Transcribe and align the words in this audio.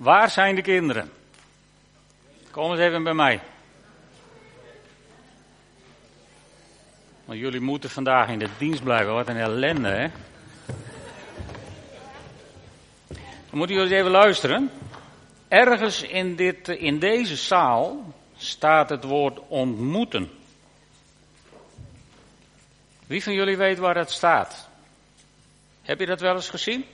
Waar 0.00 0.30
zijn 0.30 0.54
de 0.54 0.62
kinderen? 0.62 1.10
Kom 2.50 2.70
eens 2.70 2.80
even 2.80 3.02
bij 3.02 3.14
mij. 3.14 3.40
Want 7.24 7.38
jullie 7.38 7.60
moeten 7.60 7.90
vandaag 7.90 8.28
in 8.28 8.38
de 8.38 8.48
dienst 8.58 8.82
blijven. 8.82 9.12
Wat 9.12 9.28
een 9.28 9.36
ellende, 9.36 9.88
hè? 9.88 10.08
Dan 13.48 13.58
moeten 13.58 13.76
jullie 13.76 13.96
even 13.96 14.10
luisteren. 14.10 14.70
Ergens 15.48 16.02
in, 16.02 16.36
dit, 16.36 16.68
in 16.68 16.98
deze 16.98 17.36
zaal 17.36 18.14
staat 18.36 18.88
het 18.88 19.04
woord 19.04 19.38
ontmoeten. 19.48 20.30
Wie 23.06 23.22
van 23.22 23.32
jullie 23.32 23.56
weet 23.56 23.78
waar 23.78 23.96
het 23.96 24.10
staat? 24.10 24.68
Heb 25.82 26.00
je 26.00 26.06
dat 26.06 26.20
wel 26.20 26.34
eens 26.34 26.50
gezien? 26.50 26.84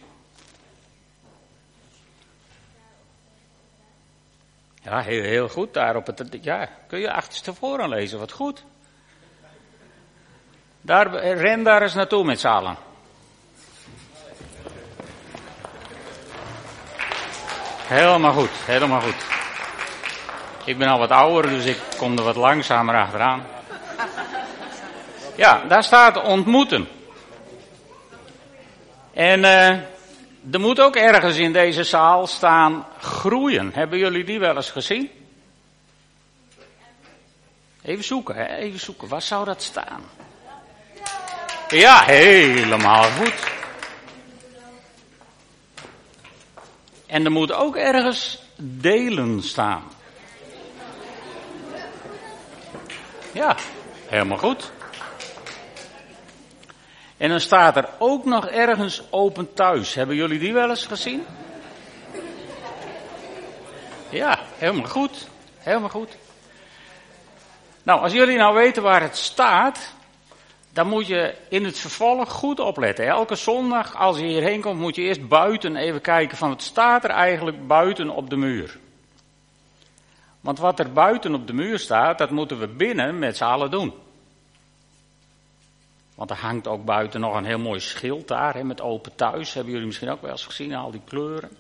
Ja, 4.86 5.00
heel, 5.00 5.48
goed. 5.48 5.74
Daar 5.74 5.96
op 5.96 6.06
het, 6.06 6.38
ja, 6.40 6.68
kun 6.86 6.98
je 6.98 7.12
achterstevoren 7.12 7.88
lezen, 7.88 8.18
wat 8.18 8.32
goed. 8.32 8.64
Daar, 10.80 11.14
ren 11.16 11.62
daar 11.62 11.82
eens 11.82 11.94
naartoe 11.94 12.24
met 12.24 12.40
z'n 12.40 12.46
allen. 12.46 12.76
Helemaal 17.86 18.32
goed, 18.32 18.50
helemaal 18.50 19.00
goed. 19.00 19.26
Ik 20.64 20.78
ben 20.78 20.88
al 20.88 20.98
wat 20.98 21.10
ouder, 21.10 21.50
dus 21.50 21.64
ik 21.64 21.78
kom 21.96 22.18
er 22.18 22.24
wat 22.24 22.36
langzamer 22.36 22.94
achteraan. 22.94 23.46
Ja, 25.36 25.62
daar 25.68 25.84
staat 25.84 26.22
ontmoeten. 26.22 26.88
En 29.12 29.42
uh, 29.42 29.78
er 30.52 30.60
moet 30.60 30.80
ook 30.80 30.96
ergens 30.96 31.36
in 31.36 31.52
deze 31.52 31.84
zaal 31.84 32.26
staan 32.26 32.86
groeien. 33.00 33.70
Hebben 33.74 33.98
jullie 33.98 34.24
die 34.24 34.38
wel 34.38 34.56
eens 34.56 34.70
gezien? 34.70 35.10
Even 37.82 38.04
zoeken, 38.04 38.34
hè? 38.34 38.56
even 38.56 38.80
zoeken. 38.80 39.08
Waar 39.08 39.22
zou 39.22 39.44
dat 39.44 39.62
staan? 39.62 40.02
Ja, 41.68 42.04
helemaal 42.04 43.04
goed. 43.04 43.54
En 47.06 47.24
er 47.24 47.30
moet 47.30 47.52
ook 47.52 47.76
ergens 47.76 48.42
delen 48.56 49.42
staan. 49.42 49.82
Ja, 53.32 53.56
helemaal 54.06 54.38
goed. 54.38 54.72
En 57.16 57.28
dan 57.28 57.40
staat 57.40 57.76
er 57.76 57.88
ook 57.98 58.24
nog 58.24 58.46
ergens 58.46 59.02
open 59.10 59.52
thuis. 59.52 59.94
Hebben 59.94 60.16
jullie 60.16 60.38
die 60.38 60.52
wel 60.52 60.68
eens 60.68 60.86
gezien? 60.86 61.24
Ja, 64.08 64.38
helemaal 64.58 64.88
goed. 64.88 65.28
Helemaal 65.58 65.88
goed. 65.88 66.16
Nou, 67.82 68.00
als 68.00 68.12
jullie 68.12 68.36
nou 68.36 68.54
weten 68.54 68.82
waar 68.82 69.02
het 69.02 69.16
staat, 69.16 69.94
dan 70.72 70.88
moet 70.88 71.06
je 71.06 71.34
in 71.48 71.64
het 71.64 71.78
vervolg 71.78 72.30
goed 72.30 72.60
opletten. 72.60 73.06
Elke 73.06 73.34
zondag, 73.34 73.96
als 73.96 74.18
je 74.18 74.24
hierheen 74.24 74.60
komt, 74.60 74.80
moet 74.80 74.96
je 74.96 75.02
eerst 75.02 75.28
buiten 75.28 75.76
even 75.76 76.00
kijken 76.00 76.36
van 76.36 76.48
wat 76.48 76.62
staat 76.62 77.04
er 77.04 77.10
eigenlijk 77.10 77.66
buiten 77.66 78.10
op 78.10 78.30
de 78.30 78.36
muur. 78.36 78.78
Want 80.40 80.58
wat 80.58 80.78
er 80.78 80.92
buiten 80.92 81.34
op 81.34 81.46
de 81.46 81.52
muur 81.52 81.78
staat, 81.78 82.18
dat 82.18 82.30
moeten 82.30 82.58
we 82.58 82.68
binnen 82.68 83.18
met 83.18 83.36
z'n 83.36 83.44
allen 83.44 83.70
doen. 83.70 83.94
Want 86.16 86.30
er 86.30 86.36
hangt 86.36 86.66
ook 86.66 86.84
buiten 86.84 87.20
nog 87.20 87.36
een 87.36 87.44
heel 87.44 87.58
mooi 87.58 87.80
schild 87.80 88.28
daar, 88.28 88.54
hè, 88.54 88.64
met 88.64 88.80
open 88.80 89.14
thuis. 89.14 89.54
Hebben 89.54 89.72
jullie 89.72 89.86
misschien 89.86 90.10
ook 90.10 90.22
wel 90.22 90.30
eens 90.30 90.44
gezien, 90.44 90.74
al 90.74 90.90
die 90.90 91.00
kleuren. 91.04 91.50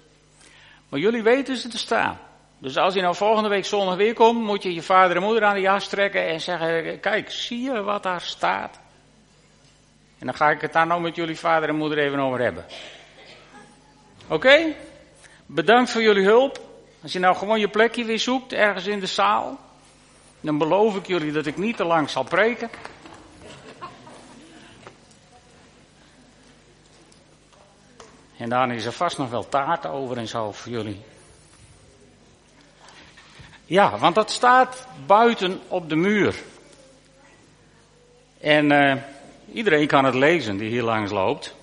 Maar 0.88 1.00
jullie 1.00 1.22
weten 1.22 1.56
ze 1.56 1.68
te 1.68 1.78
staan. 1.78 2.18
Dus 2.58 2.76
als 2.76 2.94
je 2.94 3.00
nou 3.00 3.14
volgende 3.14 3.48
week 3.48 3.64
zondag 3.64 3.96
weer 3.96 4.14
komt, 4.14 4.42
moet 4.42 4.62
je 4.62 4.74
je 4.74 4.82
vader 4.82 5.16
en 5.16 5.22
moeder 5.22 5.44
aan 5.44 5.54
de 5.54 5.60
jas 5.60 5.88
trekken 5.88 6.26
en 6.26 6.40
zeggen, 6.40 7.00
kijk, 7.00 7.30
zie 7.30 7.60
je 7.60 7.82
wat 7.82 8.02
daar 8.02 8.20
staat? 8.20 8.78
En 10.18 10.26
dan 10.26 10.34
ga 10.34 10.50
ik 10.50 10.60
het 10.60 10.72
daar 10.72 10.86
nou 10.86 11.00
met 11.00 11.16
jullie 11.16 11.38
vader 11.38 11.68
en 11.68 11.76
moeder 11.76 11.98
even 11.98 12.18
over 12.18 12.40
hebben. 12.40 12.64
Oké? 14.28 14.74
Bedankt 15.46 15.90
voor 15.90 16.02
jullie 16.02 16.24
hulp. 16.24 16.60
Als 17.02 17.12
je 17.12 17.18
nou 17.18 17.36
gewoon 17.36 17.60
je 17.60 17.68
plekje 17.68 18.04
weer 18.04 18.18
zoekt, 18.18 18.52
ergens 18.52 18.86
in 18.86 19.00
de 19.00 19.06
zaal, 19.06 19.58
dan 20.40 20.58
beloof 20.58 20.96
ik 20.96 21.06
jullie 21.06 21.32
dat 21.32 21.46
ik 21.46 21.56
niet 21.56 21.76
te 21.76 21.84
lang 21.84 22.10
zal 22.10 22.24
preken. 22.24 22.70
En 28.36 28.48
dan 28.48 28.70
is 28.70 28.84
er 28.84 28.92
vast 28.92 29.18
nog 29.18 29.30
wel 29.30 29.48
taart 29.48 29.86
over 29.86 30.16
en 30.16 30.28
zo 30.28 30.52
voor 30.52 30.72
jullie. 30.72 31.00
Ja, 33.64 33.98
want 33.98 34.14
dat 34.14 34.30
staat 34.30 34.86
buiten 35.06 35.60
op 35.68 35.88
de 35.88 35.96
muur. 35.96 36.36
En 38.40 38.70
uh, 38.70 38.94
iedereen 39.52 39.86
kan 39.86 40.04
het 40.04 40.14
lezen 40.14 40.56
die 40.56 40.68
hier 40.68 40.82
langs 40.82 41.10
loopt. 41.10 41.54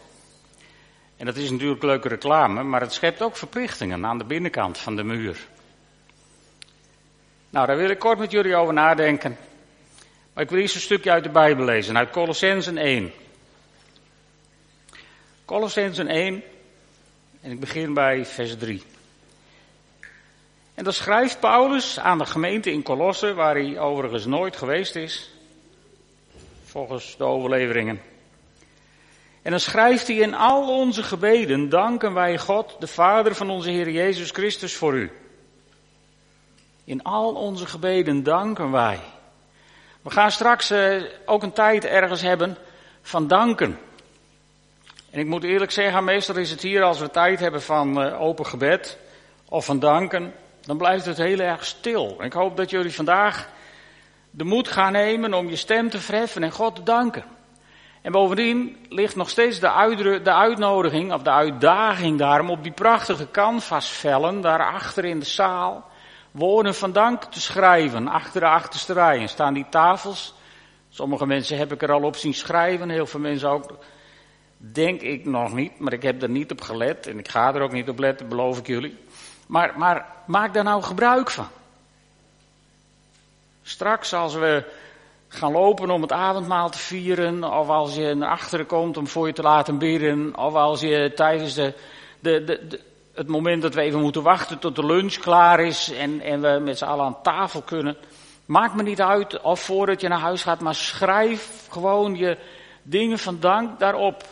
En 1.17 1.25
dat 1.25 1.35
is 1.35 1.51
natuurlijk 1.51 1.83
leuke 1.83 2.07
reclame, 2.07 2.63
maar 2.63 2.81
het 2.81 2.93
schept 2.93 3.21
ook 3.21 3.35
verplichtingen 3.35 4.05
aan 4.05 4.17
de 4.17 4.23
binnenkant 4.23 4.77
van 4.77 4.95
de 4.95 5.03
muur. 5.03 5.37
Nou, 7.49 7.67
daar 7.67 7.77
wil 7.77 7.89
ik 7.89 7.99
kort 7.99 8.17
met 8.19 8.31
jullie 8.31 8.55
over 8.55 8.73
nadenken. 8.73 9.37
Maar 10.33 10.43
ik 10.43 10.49
wil 10.49 10.59
eerst 10.59 10.75
een 10.75 10.81
stukje 10.81 11.11
uit 11.11 11.23
de 11.23 11.29
Bijbel 11.29 11.65
lezen, 11.65 11.97
uit 11.97 12.09
Colossensen 12.09 12.77
1. 12.77 13.11
Colossensen 15.45 16.07
1, 16.07 16.43
en 17.43 17.51
ik 17.51 17.59
begin 17.59 17.93
bij 17.93 18.25
vers 18.25 18.57
3. 18.57 18.83
En 20.73 20.83
dan 20.83 20.93
schrijft 20.93 21.39
Paulus 21.39 21.99
aan 21.99 22.17
de 22.17 22.25
gemeente 22.25 22.71
in 22.71 22.83
Colosse, 22.83 23.33
waar 23.33 23.55
hij 23.55 23.79
overigens 23.79 24.25
nooit 24.25 24.55
geweest 24.55 24.95
is, 24.95 25.31
volgens 26.63 27.17
de 27.17 27.23
overleveringen. 27.23 28.01
En 29.41 29.51
dan 29.51 29.59
schrijft 29.59 30.07
hij 30.07 30.15
in 30.15 30.33
al 30.33 30.79
onze 30.79 31.03
gebeden 31.03 31.69
danken 31.69 32.13
wij 32.13 32.37
God, 32.37 32.75
de 32.79 32.87
Vader 32.87 33.35
van 33.35 33.49
onze 33.49 33.69
Heer 33.69 33.89
Jezus 33.89 34.31
Christus 34.31 34.75
voor 34.75 34.93
u. 34.93 35.11
In 36.83 37.03
al 37.03 37.33
onze 37.33 37.65
gebeden 37.65 38.23
danken 38.23 38.71
wij. 38.71 38.99
We 40.01 40.09
gaan 40.09 40.31
straks 40.31 40.71
uh, 40.71 41.03
ook 41.25 41.43
een 41.43 41.53
tijd 41.53 41.85
ergens 41.85 42.21
hebben 42.21 42.57
van 43.01 43.27
danken. 43.27 43.79
En 45.13 45.19
ik 45.19 45.25
moet 45.25 45.43
eerlijk 45.43 45.71
zeggen, 45.71 46.03
meestal 46.03 46.35
is 46.35 46.51
het 46.51 46.61
hier 46.61 46.83
als 46.83 46.99
we 46.99 47.09
tijd 47.09 47.39
hebben 47.39 47.61
van 47.61 48.05
uh, 48.05 48.21
open 48.21 48.45
gebed 48.45 48.97
of 49.49 49.65
van 49.65 49.79
danken, 49.79 50.33
dan 50.61 50.77
blijft 50.77 51.05
het 51.05 51.17
heel 51.17 51.39
erg 51.39 51.65
stil. 51.65 52.17
Ik 52.19 52.33
hoop 52.33 52.57
dat 52.57 52.69
jullie 52.69 52.93
vandaag 52.93 53.49
de 54.31 54.43
moed 54.43 54.67
gaan 54.67 54.91
nemen 54.91 55.33
om 55.33 55.49
je 55.49 55.55
stem 55.55 55.89
te 55.89 55.99
verheffen 55.99 56.43
en 56.43 56.51
God 56.51 56.75
te 56.75 56.83
danken. 56.83 57.23
En 58.01 58.11
bovendien 58.11 58.85
ligt 58.89 59.15
nog 59.15 59.29
steeds 59.29 59.59
de, 59.59 60.19
de 60.23 60.33
uitnodiging, 60.33 61.13
of 61.13 61.21
de 61.21 61.31
uitdaging 61.31 62.19
daarom, 62.19 62.49
op 62.49 62.63
die 62.63 62.71
prachtige 62.71 63.31
canvasvellen 63.31 64.41
daarachter 64.41 65.05
in 65.05 65.19
de 65.19 65.25
zaal, 65.25 65.85
woorden 66.31 66.75
van 66.75 66.91
dank 66.91 67.23
te 67.23 67.41
schrijven, 67.41 68.07
achter 68.07 68.41
de 68.41 68.47
achterste 68.47 68.93
rijen 68.93 69.29
staan 69.29 69.53
die 69.53 69.65
tafels. 69.69 70.33
Sommige 70.89 71.25
mensen 71.25 71.57
heb 71.57 71.71
ik 71.71 71.81
er 71.81 71.91
al 71.91 72.03
op 72.03 72.15
zien 72.15 72.33
schrijven, 72.33 72.89
heel 72.89 73.05
veel 73.05 73.19
mensen 73.19 73.49
ook 73.49 73.77
Denk 74.71 75.01
ik 75.01 75.25
nog 75.25 75.53
niet, 75.53 75.79
maar 75.79 75.93
ik 75.93 76.01
heb 76.01 76.21
er 76.21 76.29
niet 76.29 76.51
op 76.51 76.61
gelet 76.61 77.07
en 77.07 77.19
ik 77.19 77.27
ga 77.27 77.53
er 77.53 77.61
ook 77.61 77.71
niet 77.71 77.89
op 77.89 77.99
letten, 77.99 78.27
beloof 78.27 78.57
ik 78.57 78.67
jullie. 78.67 78.97
Maar, 79.47 79.73
maar 79.77 80.05
maak 80.25 80.53
daar 80.53 80.63
nou 80.63 80.81
gebruik 80.81 81.31
van. 81.31 81.47
Straks 83.61 84.13
als 84.13 84.33
we 84.33 84.71
gaan 85.27 85.51
lopen 85.51 85.89
om 85.89 86.01
het 86.01 86.11
avondmaal 86.11 86.69
te 86.69 86.77
vieren, 86.77 87.43
of 87.43 87.67
als 87.67 87.95
je 87.95 88.13
naar 88.13 88.29
achteren 88.29 88.65
komt 88.65 88.97
om 88.97 89.07
voor 89.07 89.27
je 89.27 89.33
te 89.33 89.41
laten 89.41 89.77
bidden, 89.77 90.37
of 90.37 90.53
als 90.53 90.81
je 90.81 91.11
tijdens 91.15 91.53
de, 91.53 91.73
de, 92.19 92.43
de, 92.43 92.79
het 93.13 93.27
moment 93.27 93.61
dat 93.61 93.73
we 93.73 93.81
even 93.81 94.01
moeten 94.01 94.23
wachten 94.23 94.59
tot 94.59 94.75
de 94.75 94.85
lunch 94.85 95.15
klaar 95.15 95.59
is 95.59 95.91
en, 95.91 96.21
en 96.21 96.41
we 96.41 96.59
met 96.59 96.77
z'n 96.77 96.85
allen 96.85 97.05
aan 97.05 97.21
tafel 97.21 97.61
kunnen. 97.61 97.97
Maakt 98.45 98.75
me 98.75 98.83
niet 98.83 99.01
uit 99.01 99.41
of 99.41 99.59
voordat 99.59 100.01
je 100.01 100.07
naar 100.07 100.19
huis 100.19 100.43
gaat, 100.43 100.59
maar 100.59 100.75
schrijf 100.75 101.67
gewoon 101.69 102.15
je 102.15 102.37
dingen 102.83 103.19
van 103.19 103.39
dank 103.39 103.79
daarop. 103.79 104.23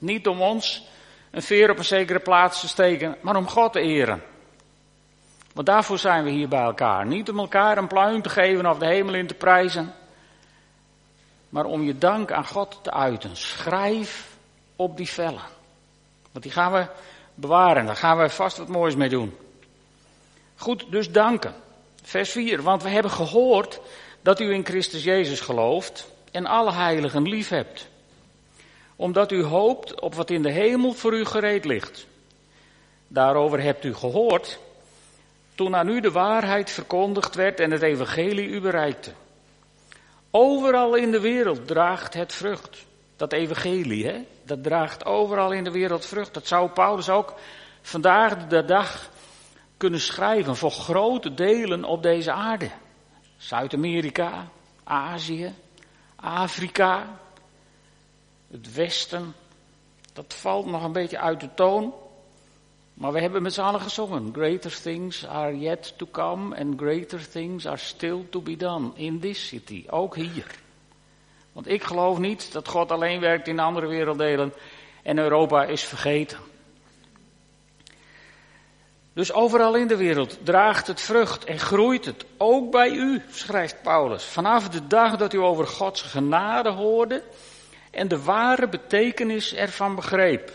Niet 0.00 0.28
om 0.28 0.40
ons 0.40 0.88
een 1.30 1.42
veer 1.42 1.70
op 1.70 1.78
een 1.78 1.84
zekere 1.84 2.18
plaats 2.18 2.60
te 2.60 2.68
steken, 2.68 3.16
maar 3.20 3.36
om 3.36 3.48
God 3.48 3.72
te 3.72 3.80
eren. 3.80 4.22
Want 5.52 5.66
daarvoor 5.66 5.98
zijn 5.98 6.24
we 6.24 6.30
hier 6.30 6.48
bij 6.48 6.62
elkaar. 6.62 7.06
Niet 7.06 7.30
om 7.30 7.38
elkaar 7.38 7.78
een 7.78 7.86
pluim 7.86 8.22
te 8.22 8.28
geven 8.28 8.66
of 8.66 8.78
de 8.78 8.86
hemel 8.86 9.14
in 9.14 9.26
te 9.26 9.34
prijzen, 9.34 9.94
maar 11.48 11.64
om 11.64 11.82
je 11.82 11.98
dank 11.98 12.32
aan 12.32 12.46
God 12.46 12.78
te 12.82 12.90
uiten. 12.90 13.36
Schrijf 13.36 14.36
op 14.76 14.96
die 14.96 15.08
vellen. 15.08 15.42
Want 16.32 16.44
die 16.44 16.52
gaan 16.52 16.72
we 16.72 16.86
bewaren, 17.34 17.86
daar 17.86 17.96
gaan 17.96 18.18
we 18.18 18.28
vast 18.28 18.56
wat 18.56 18.68
moois 18.68 18.94
mee 18.94 19.08
doen. 19.08 19.36
Goed, 20.56 20.86
dus 20.90 21.10
danken. 21.10 21.54
Vers 22.02 22.30
4, 22.30 22.62
want 22.62 22.82
we 22.82 22.88
hebben 22.88 23.10
gehoord 23.10 23.80
dat 24.22 24.40
u 24.40 24.52
in 24.52 24.64
Christus 24.64 25.04
Jezus 25.04 25.40
gelooft 25.40 26.10
en 26.30 26.46
alle 26.46 26.72
heiligen 26.72 27.28
lief 27.28 27.48
hebt 27.48 27.89
omdat 29.00 29.32
u 29.32 29.42
hoopt 29.42 30.00
op 30.00 30.14
wat 30.14 30.30
in 30.30 30.42
de 30.42 30.50
hemel 30.50 30.92
voor 30.92 31.14
u 31.14 31.24
gereed 31.24 31.64
ligt. 31.64 32.06
Daarover 33.08 33.62
hebt 33.62 33.84
u 33.84 33.94
gehoord 33.94 34.58
Toen 35.54 35.76
aan 35.76 35.88
u 35.88 36.00
de 36.00 36.10
waarheid 36.10 36.70
verkondigd 36.70 37.34
werd 37.34 37.60
en 37.60 37.70
het 37.70 37.82
evangelie 37.82 38.48
u 38.48 38.60
bereikte. 38.60 39.12
Overal 40.30 40.94
in 40.94 41.10
de 41.10 41.20
wereld 41.20 41.66
draagt 41.66 42.14
het 42.14 42.32
vrucht. 42.32 42.86
Dat 43.16 43.32
evangelie, 43.32 44.06
hè? 44.06 44.24
Dat 44.42 44.62
draagt 44.62 45.04
overal 45.04 45.52
in 45.52 45.64
de 45.64 45.70
wereld 45.70 46.06
vrucht. 46.06 46.34
Dat 46.34 46.46
zou 46.46 46.70
Paulus 46.70 47.08
ook 47.08 47.34
vandaag 47.82 48.46
de 48.46 48.64
dag 48.64 49.10
kunnen 49.76 50.00
schrijven 50.00 50.56
voor 50.56 50.70
grote 50.70 51.34
delen 51.34 51.84
op 51.84 52.02
deze 52.02 52.32
aarde. 52.32 52.70
Zuid-Amerika, 53.36 54.48
Azië, 54.84 55.54
Afrika, 56.16 57.18
het 58.50 58.74
Westen. 58.74 59.34
Dat 60.12 60.34
valt 60.34 60.66
nog 60.66 60.84
een 60.84 60.92
beetje 60.92 61.18
uit 61.18 61.40
de 61.40 61.54
toon. 61.54 61.94
Maar 62.94 63.12
we 63.12 63.20
hebben 63.20 63.42
met 63.42 63.54
z'n 63.54 63.60
allen 63.60 63.80
gezongen. 63.80 64.30
Greater 64.32 64.80
things 64.80 65.26
are 65.26 65.58
yet 65.58 65.94
to 65.96 66.06
come 66.10 66.56
and 66.56 66.80
greater 66.80 67.28
things 67.28 67.66
are 67.66 67.76
still 67.76 68.26
to 68.30 68.40
be 68.40 68.56
done 68.56 68.90
in 68.94 69.20
this 69.20 69.46
city. 69.46 69.84
Ook 69.88 70.16
hier. 70.16 70.46
Want 71.52 71.68
ik 71.68 71.82
geloof 71.82 72.18
niet 72.18 72.52
dat 72.52 72.68
God 72.68 72.90
alleen 72.90 73.20
werkt 73.20 73.48
in 73.48 73.58
andere 73.58 73.86
werelddelen 73.86 74.52
en 75.02 75.18
Europa 75.18 75.64
is 75.64 75.84
vergeten. 75.84 76.38
Dus 79.12 79.32
overal 79.32 79.76
in 79.76 79.86
de 79.86 79.96
wereld 79.96 80.38
draagt 80.42 80.86
het 80.86 81.00
vrucht 81.00 81.44
en 81.44 81.58
groeit 81.58 82.04
het. 82.04 82.24
Ook 82.36 82.70
bij 82.70 82.90
u, 82.90 83.22
schrijft 83.30 83.82
Paulus. 83.82 84.24
Vanaf 84.24 84.68
de 84.68 84.86
dag 84.86 85.16
dat 85.16 85.32
u 85.32 85.38
over 85.38 85.66
Gods 85.66 86.02
genade 86.02 86.70
hoorde 86.70 87.22
en 87.90 88.08
de 88.08 88.22
ware 88.22 88.68
betekenis 88.68 89.54
ervan 89.54 89.94
begreep. 89.94 90.52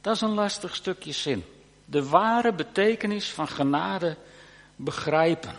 Dat 0.00 0.14
is 0.14 0.20
een 0.20 0.34
lastig 0.34 0.74
stukje 0.74 1.12
zin. 1.12 1.44
De 1.84 2.08
ware 2.08 2.52
betekenis 2.52 3.30
van 3.30 3.48
genade 3.48 4.16
begrijpen. 4.76 5.56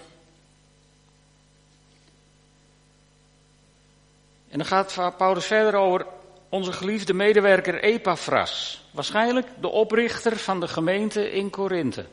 En 4.49 4.57
dan 4.57 4.65
gaat 4.65 5.17
Paulus 5.17 5.45
verder 5.45 5.75
over 5.75 6.05
onze 6.49 6.73
geliefde 6.73 7.13
medewerker 7.13 7.83
Epaphras. 7.83 8.83
Waarschijnlijk 8.91 9.47
de 9.59 9.67
oprichter 9.67 10.37
van 10.37 10.59
de 10.59 10.67
gemeente 10.67 11.31
in 11.31 11.49
Korinthe. 11.49 12.05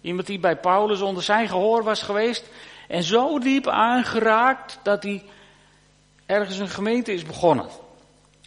Iemand 0.00 0.26
die 0.26 0.38
bij 0.38 0.56
Paulus 0.56 1.00
onder 1.00 1.22
zijn 1.22 1.48
gehoor 1.48 1.82
was 1.82 2.02
geweest 2.02 2.44
en 2.88 3.02
zo 3.02 3.38
diep 3.38 3.66
aangeraakt 3.66 4.78
dat 4.82 5.02
hij 5.02 5.24
ergens 6.28 6.58
een 6.58 6.68
gemeente 6.68 7.12
is 7.12 7.24
begonnen. 7.24 7.66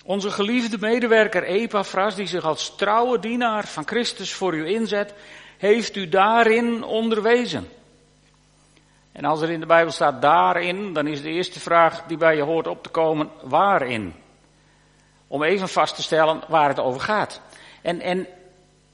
Onze 0.06 0.32
geliefde 0.32 0.78
medewerker 0.80 1.44
Epaphras, 1.44 2.16
die 2.16 2.28
zich 2.28 2.44
als 2.44 2.76
trouwe 2.76 3.20
dienaar 3.20 3.68
van 3.68 3.88
Christus 3.88 4.34
voor 4.34 4.54
u 4.54 4.68
inzet, 4.68 5.14
heeft 5.58 5.96
u 5.96 6.10
daarin 6.10 6.84
onderwezen. 6.84 7.68
En 9.12 9.26
als 9.26 9.42
er 9.42 9.50
in 9.50 9.60
de 9.60 9.66
Bijbel 9.66 9.92
staat 9.92 10.22
daarin, 10.22 10.94
dan 10.94 11.08
is 11.08 11.22
de 11.22 11.30
eerste 11.30 11.60
vraag 11.60 12.04
die 12.04 12.18
bij 12.18 12.36
je 12.36 12.42
hoort 12.42 12.68
op 12.68 12.84
te 12.84 12.90
komen, 12.90 13.30
waarin? 13.42 14.14
Om 15.28 15.44
even 15.44 15.70
vast 15.70 15.96
te 15.96 16.02
stellen 16.02 16.42
waar 16.48 16.70
het 16.70 16.80
over 16.80 17.02
gaat. 17.02 17.42
En, 17.82 18.02
en 18.02 18.28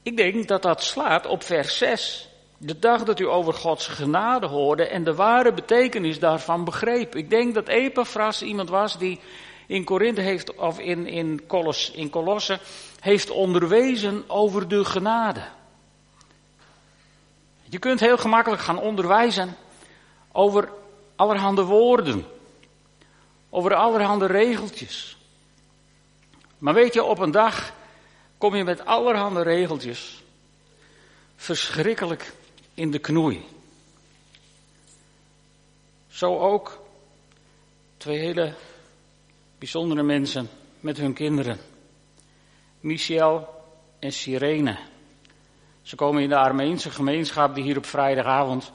ik 0.03 0.17
denk 0.17 0.47
dat 0.47 0.61
dat 0.61 0.83
slaat 0.83 1.25
op 1.25 1.43
vers 1.43 1.77
6. 1.77 2.29
De 2.57 2.79
dag 2.79 3.03
dat 3.03 3.19
u 3.19 3.27
over 3.27 3.53
Gods 3.53 3.87
genade 3.87 4.45
hoorde 4.45 4.87
en 4.87 5.03
de 5.03 5.15
ware 5.15 5.53
betekenis 5.53 6.19
daarvan 6.19 6.63
begreep. 6.63 7.15
Ik 7.15 7.29
denk 7.29 7.53
dat 7.53 7.67
Epaphras 7.67 8.41
iemand 8.41 8.69
was 8.69 8.97
die 8.97 9.19
in 9.67 9.83
Korinthe 9.83 10.21
heeft, 10.21 10.55
of 10.55 10.79
in, 10.79 11.07
in, 11.07 11.45
Colos, 11.47 11.91
in 11.91 12.09
Colosse, 12.09 12.59
heeft 12.99 13.29
onderwezen 13.29 14.23
over 14.27 14.67
de 14.67 14.85
genade. 14.85 15.41
Je 17.63 17.79
kunt 17.79 17.99
heel 17.99 18.17
gemakkelijk 18.17 18.61
gaan 18.61 18.79
onderwijzen 18.79 19.55
over 20.31 20.69
allerhande 21.15 21.63
woorden, 21.63 22.25
over 23.49 23.73
allerhande 23.73 24.25
regeltjes. 24.25 25.17
Maar 26.57 26.73
weet 26.73 26.93
je, 26.93 27.03
op 27.03 27.19
een 27.19 27.31
dag 27.31 27.71
kom 28.37 28.55
je 28.55 28.63
met 28.63 28.85
allerhande 28.85 29.41
regeltjes 29.41 30.23
verschrikkelijk 31.35 32.33
in 32.77 32.91
de 32.91 32.99
knoei. 32.99 33.45
Zo 36.07 36.39
ook 36.39 36.81
twee 37.97 38.17
hele 38.17 38.53
bijzondere 39.57 40.03
mensen 40.03 40.49
met 40.79 40.97
hun 40.97 41.13
kinderen. 41.13 41.57
Michel 42.79 43.47
en 43.99 44.11
Sirene. 44.11 44.77
Ze 45.81 45.95
komen 45.95 46.21
in 46.21 46.29
de 46.29 46.37
Armeense 46.37 46.89
gemeenschap 46.89 47.55
die 47.55 47.63
hier 47.63 47.77
op 47.77 47.85
vrijdagavond 47.85 48.71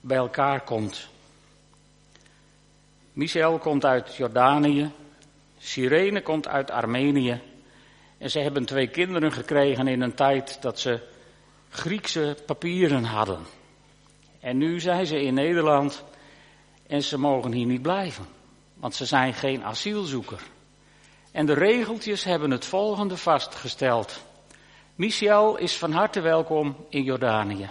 bij 0.00 0.16
elkaar 0.16 0.60
komt. 0.60 1.08
Michel 3.12 3.58
komt 3.58 3.84
uit 3.84 4.16
Jordanië, 4.16 4.90
Sirene 5.58 6.22
komt 6.22 6.48
uit 6.48 6.70
Armenië. 6.70 7.40
En 8.18 8.30
ze 8.30 8.38
hebben 8.38 8.64
twee 8.64 8.88
kinderen 8.88 9.32
gekregen 9.32 9.88
in 9.88 10.00
een 10.00 10.14
tijd 10.14 10.62
dat 10.62 10.78
ze 10.80 11.14
Griekse 11.76 12.36
papieren 12.46 13.04
hadden. 13.04 13.40
En 14.40 14.56
nu 14.56 14.80
zijn 14.80 15.06
ze 15.06 15.22
in 15.22 15.34
Nederland 15.34 16.04
en 16.86 17.02
ze 17.02 17.18
mogen 17.18 17.52
hier 17.52 17.66
niet 17.66 17.82
blijven, 17.82 18.26
want 18.74 18.94
ze 18.94 19.04
zijn 19.04 19.34
geen 19.34 19.64
asielzoeker. 19.64 20.42
En 21.32 21.46
de 21.46 21.52
regeltjes 21.52 22.24
hebben 22.24 22.50
het 22.50 22.64
volgende 22.64 23.16
vastgesteld. 23.16 24.22
Michel 24.94 25.56
is 25.56 25.76
van 25.76 25.92
harte 25.92 26.20
welkom 26.20 26.76
in 26.88 27.02
Jordanië. 27.02 27.70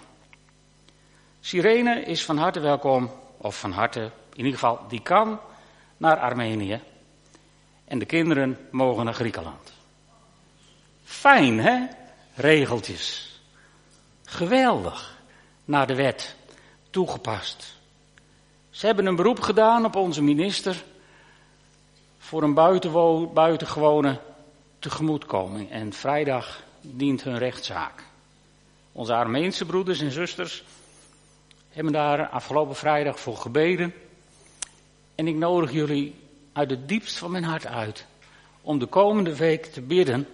Sirene 1.39 2.01
is 2.01 2.25
van 2.25 2.37
harte 2.37 2.59
welkom, 2.59 3.11
of 3.37 3.59
van 3.59 3.71
harte, 3.71 4.11
in 4.33 4.45
ieder 4.45 4.53
geval, 4.53 4.79
die 4.87 5.01
kan 5.01 5.39
naar 5.97 6.17
Armenië. 6.17 6.81
En 7.85 7.99
de 7.99 8.05
kinderen 8.05 8.57
mogen 8.71 9.05
naar 9.05 9.13
Griekenland. 9.13 9.73
Fijn, 11.03 11.59
hè? 11.59 11.87
Regeltjes. 12.35 13.34
Geweldig. 14.35 15.17
Naar 15.65 15.87
de 15.87 15.95
wet 15.95 16.35
toegepast. 16.89 17.77
Ze 18.69 18.85
hebben 18.85 19.05
een 19.05 19.15
beroep 19.15 19.39
gedaan 19.39 19.85
op 19.85 19.95
onze 19.95 20.23
minister 20.23 20.83
voor 22.17 22.43
een 22.43 22.53
buitengewone 23.33 24.19
tegemoetkoming. 24.79 25.71
En 25.71 25.93
vrijdag 25.93 26.63
dient 26.81 27.23
hun 27.23 27.37
rechtszaak. 27.37 28.03
Onze 28.91 29.13
Armeense 29.13 29.65
broeders 29.65 30.01
en 30.01 30.11
zusters 30.11 30.63
hebben 31.69 31.93
daar 31.93 32.27
afgelopen 32.27 32.75
vrijdag 32.75 33.19
voor 33.19 33.37
gebeden. 33.37 33.93
En 35.15 35.27
ik 35.27 35.35
nodig 35.35 35.71
jullie 35.71 36.15
uit 36.53 36.69
het 36.69 36.87
diepst 36.87 37.17
van 37.17 37.31
mijn 37.31 37.43
hart 37.43 37.65
uit 37.65 38.05
om 38.61 38.79
de 38.79 38.87
komende 38.87 39.35
week 39.35 39.65
te 39.65 39.81
bidden 39.81 40.27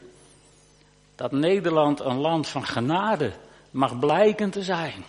dat 1.15 1.31
Nederland 1.31 1.99
een 1.99 2.17
land 2.17 2.47
van 2.47 2.65
genade 2.65 3.31
mag 3.71 3.99
blijken 3.99 4.49
te 4.49 4.63
zijn. 4.63 5.03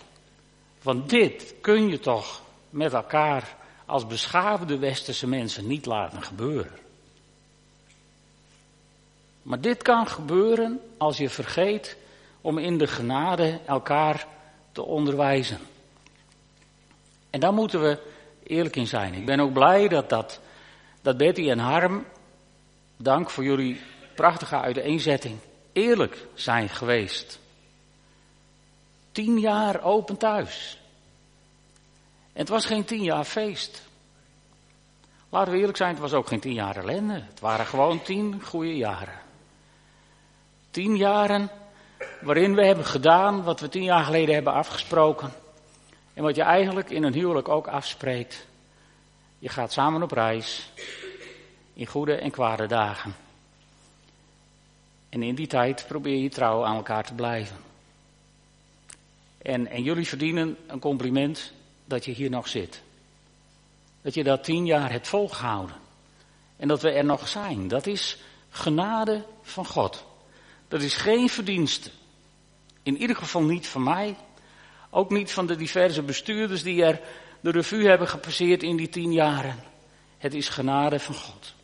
Want 0.83 1.11
dit 1.11 1.54
kun 1.61 1.88
je 1.88 1.99
toch 1.99 2.42
met 2.71 2.92
elkaar 2.92 3.57
als 3.87 4.07
beschaafde 4.07 4.78
westerse 4.78 5.26
mensen 5.26 5.66
niet 5.66 5.87
laten 5.87 6.23
gebeuren. 6.23 6.78
Maar 9.42 9.61
dit 9.61 9.83
kan 9.83 10.07
gebeuren 10.07 10.81
als 10.99 11.16
je 11.16 11.28
vergeet 11.28 11.97
om 12.40 12.59
in 12.59 12.78
de 12.78 12.87
genade 12.87 13.61
elkaar 13.66 14.26
te 14.73 14.83
onderwijzen. 14.83 15.59
En 17.31 17.40
daar 17.40 17.52
moeten 17.52 17.81
we 17.83 17.99
eerlijk 18.42 18.76
in 18.76 18.87
zijn. 18.87 19.14
Ik 19.14 19.26
ben 19.26 19.40
ook 19.40 19.52
blij 19.52 19.88
dat, 19.88 20.09
dat, 20.09 20.40
dat 21.02 21.16
Betty 21.16 21.50
en 21.50 21.59
Harm, 21.59 22.04
dank 22.97 23.31
voor 23.31 23.45
jullie 23.45 23.81
prachtige 24.14 24.61
uiteenzetting, 24.61 25.38
eerlijk 25.73 26.26
zijn 26.35 26.69
geweest. 26.69 27.40
Tien 29.12 29.38
jaar 29.38 29.83
open 29.83 30.16
thuis. 30.16 30.78
En 32.33 32.40
het 32.40 32.49
was 32.49 32.66
geen 32.66 32.85
tien 32.85 33.02
jaar 33.02 33.25
feest. 33.25 33.83
Laten 35.28 35.52
we 35.52 35.59
eerlijk 35.59 35.76
zijn, 35.76 35.90
het 35.90 35.99
was 35.99 36.12
ook 36.12 36.26
geen 36.26 36.40
tien 36.40 36.52
jaar 36.52 36.76
ellende. 36.76 37.23
Het 37.28 37.40
waren 37.40 37.66
gewoon 37.66 38.02
tien 38.02 38.42
goede 38.42 38.76
jaren. 38.76 39.21
Tien 40.71 40.97
jaren 40.97 41.50
waarin 42.21 42.54
we 42.54 42.66
hebben 42.66 42.85
gedaan 42.85 43.42
wat 43.42 43.61
we 43.61 43.69
tien 43.69 43.83
jaar 43.83 44.04
geleden 44.04 44.35
hebben 44.35 44.52
afgesproken. 44.52 45.33
En 46.14 46.23
wat 46.23 46.37
je 46.37 46.42
eigenlijk 46.42 46.90
in 46.90 47.02
een 47.02 47.12
huwelijk 47.12 47.49
ook 47.49 47.66
afspreekt. 47.66 48.47
Je 49.38 49.49
gaat 49.49 49.73
samen 49.73 50.02
op 50.02 50.11
reis. 50.11 50.71
In 51.75 51.87
goede 51.87 52.14
en 52.14 52.31
kwade 52.31 52.66
dagen. 52.66 53.14
En 55.09 55.23
in 55.23 55.35
die 55.35 55.47
tijd 55.47 55.85
probeer 55.88 56.16
je 56.16 56.28
trouw 56.28 56.64
aan 56.64 56.76
elkaar 56.76 57.04
te 57.04 57.14
blijven. 57.14 57.71
En, 59.42 59.66
en 59.66 59.82
jullie 59.82 60.08
verdienen 60.08 60.56
een 60.66 60.78
compliment 60.78 61.52
dat 61.84 62.04
je 62.04 62.12
hier 62.12 62.30
nog 62.30 62.49
zit. 62.49 62.82
Dat 64.02 64.14
je 64.14 64.25
dat 64.25 64.44
tien 64.44 64.66
jaar 64.66 64.90
hebt 64.90 65.08
volgehouden. 65.08 65.76
En 66.56 66.68
dat 66.68 66.82
we 66.82 66.90
er 66.90 67.04
nog 67.04 67.28
zijn. 67.28 67.68
Dat 67.68 67.87
is 67.87 68.18
genade 68.49 69.25
van 69.42 69.66
God. 69.66 70.04
Dat 70.68 70.82
is 70.82 70.96
geen 70.96 71.28
verdienste. 71.28 71.90
In 72.82 72.96
ieder 72.96 73.16
geval 73.16 73.42
niet 73.42 73.66
van 73.66 73.82
mij. 73.82 74.16
Ook 74.90 75.11
niet 75.11 75.32
van 75.32 75.46
de 75.46 75.56
diverse 75.56 76.02
bestuurders 76.02 76.62
die 76.62 76.84
er 76.84 77.00
de 77.40 77.50
revue 77.50 77.88
hebben 77.88 78.08
gepasseerd 78.08 78.62
in 78.62 78.76
die 78.76 78.88
tien 78.88 79.12
jaren. 79.12 79.64
Het 80.18 80.34
is 80.34 80.49
genade 80.49 80.99
van 80.99 81.14
God. 81.14 81.54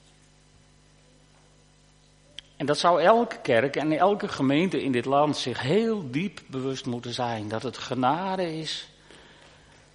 En 2.59 2.67
dat 2.67 2.79
zou 2.79 3.03
elke 3.03 3.39
kerk 3.43 3.77
en 3.77 3.93
elke 3.93 4.29
gemeente 4.29 4.83
in 4.83 4.93
dit 4.93 5.05
land 5.05 5.37
zich 5.37 5.61
heel 5.61 6.11
diep 6.11 6.41
bewust 6.47 6.87
moeten 6.87 7.15
zijn. 7.15 7.49
Dat 7.49 7.63
het 7.63 7.79
genade 7.79 8.59
is 8.59 8.89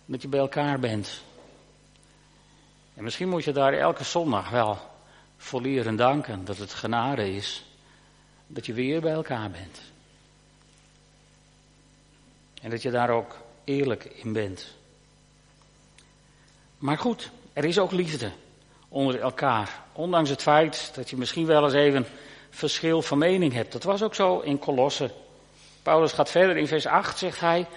dat 0.06 0.22
je 0.22 0.28
bij 0.28 0.40
elkaar 0.40 0.80
bent. 0.80 1.22
En 2.94 3.04
misschien 3.04 3.30
moet 3.30 3.44
je 3.44 3.52
daar 3.52 3.74
elke 3.74 4.04
zondag 4.04 4.50
wel 4.50 4.78
voor 5.38 5.62
leren 5.62 5.96
danken 5.96 6.46
dat 6.46 6.58
het 6.58 6.74
genade 6.74 7.36
is 7.36 7.66
dat 8.48 8.66
je 8.66 8.74
weer 8.74 9.02
bij 9.02 9.14
elkaar 9.14 9.50
bent. 9.50 9.82
En 12.62 12.70
dat 12.70 12.82
je 12.82 12.92
daar 12.92 13.10
ook 13.10 13.38
eerlijk 13.64 14.04
in 14.04 14.34
bent. 14.34 14.74
Maar 16.78 16.98
goed, 16.98 17.30
er 17.54 17.66
is 17.66 17.80
ook 17.80 17.92
liefde 17.92 18.32
onder 18.90 19.20
elkaar. 19.20 19.82
Ondanks 19.94 20.30
het 20.30 20.42
feit 20.42 20.92
dat 20.96 21.10
je 21.10 21.18
misschien 21.18 21.46
wel 21.46 21.64
eens 21.64 21.74
even 21.74 22.06
verschil 22.54 23.02
van 23.02 23.18
mening 23.18 23.54
hebt. 23.54 23.72
Dat 23.72 23.84
was 23.84 24.04
ook 24.04 24.16
zo 24.16 24.40
in 24.40 24.60
Kolossen. 24.60 25.12
Paulus 25.84 26.12
gaat 26.12 26.32
verder 26.32 26.58
in 26.58 26.68
vers 26.68 26.86
8, 26.86 27.18
zegt 27.18 27.40
hij, 27.40 27.68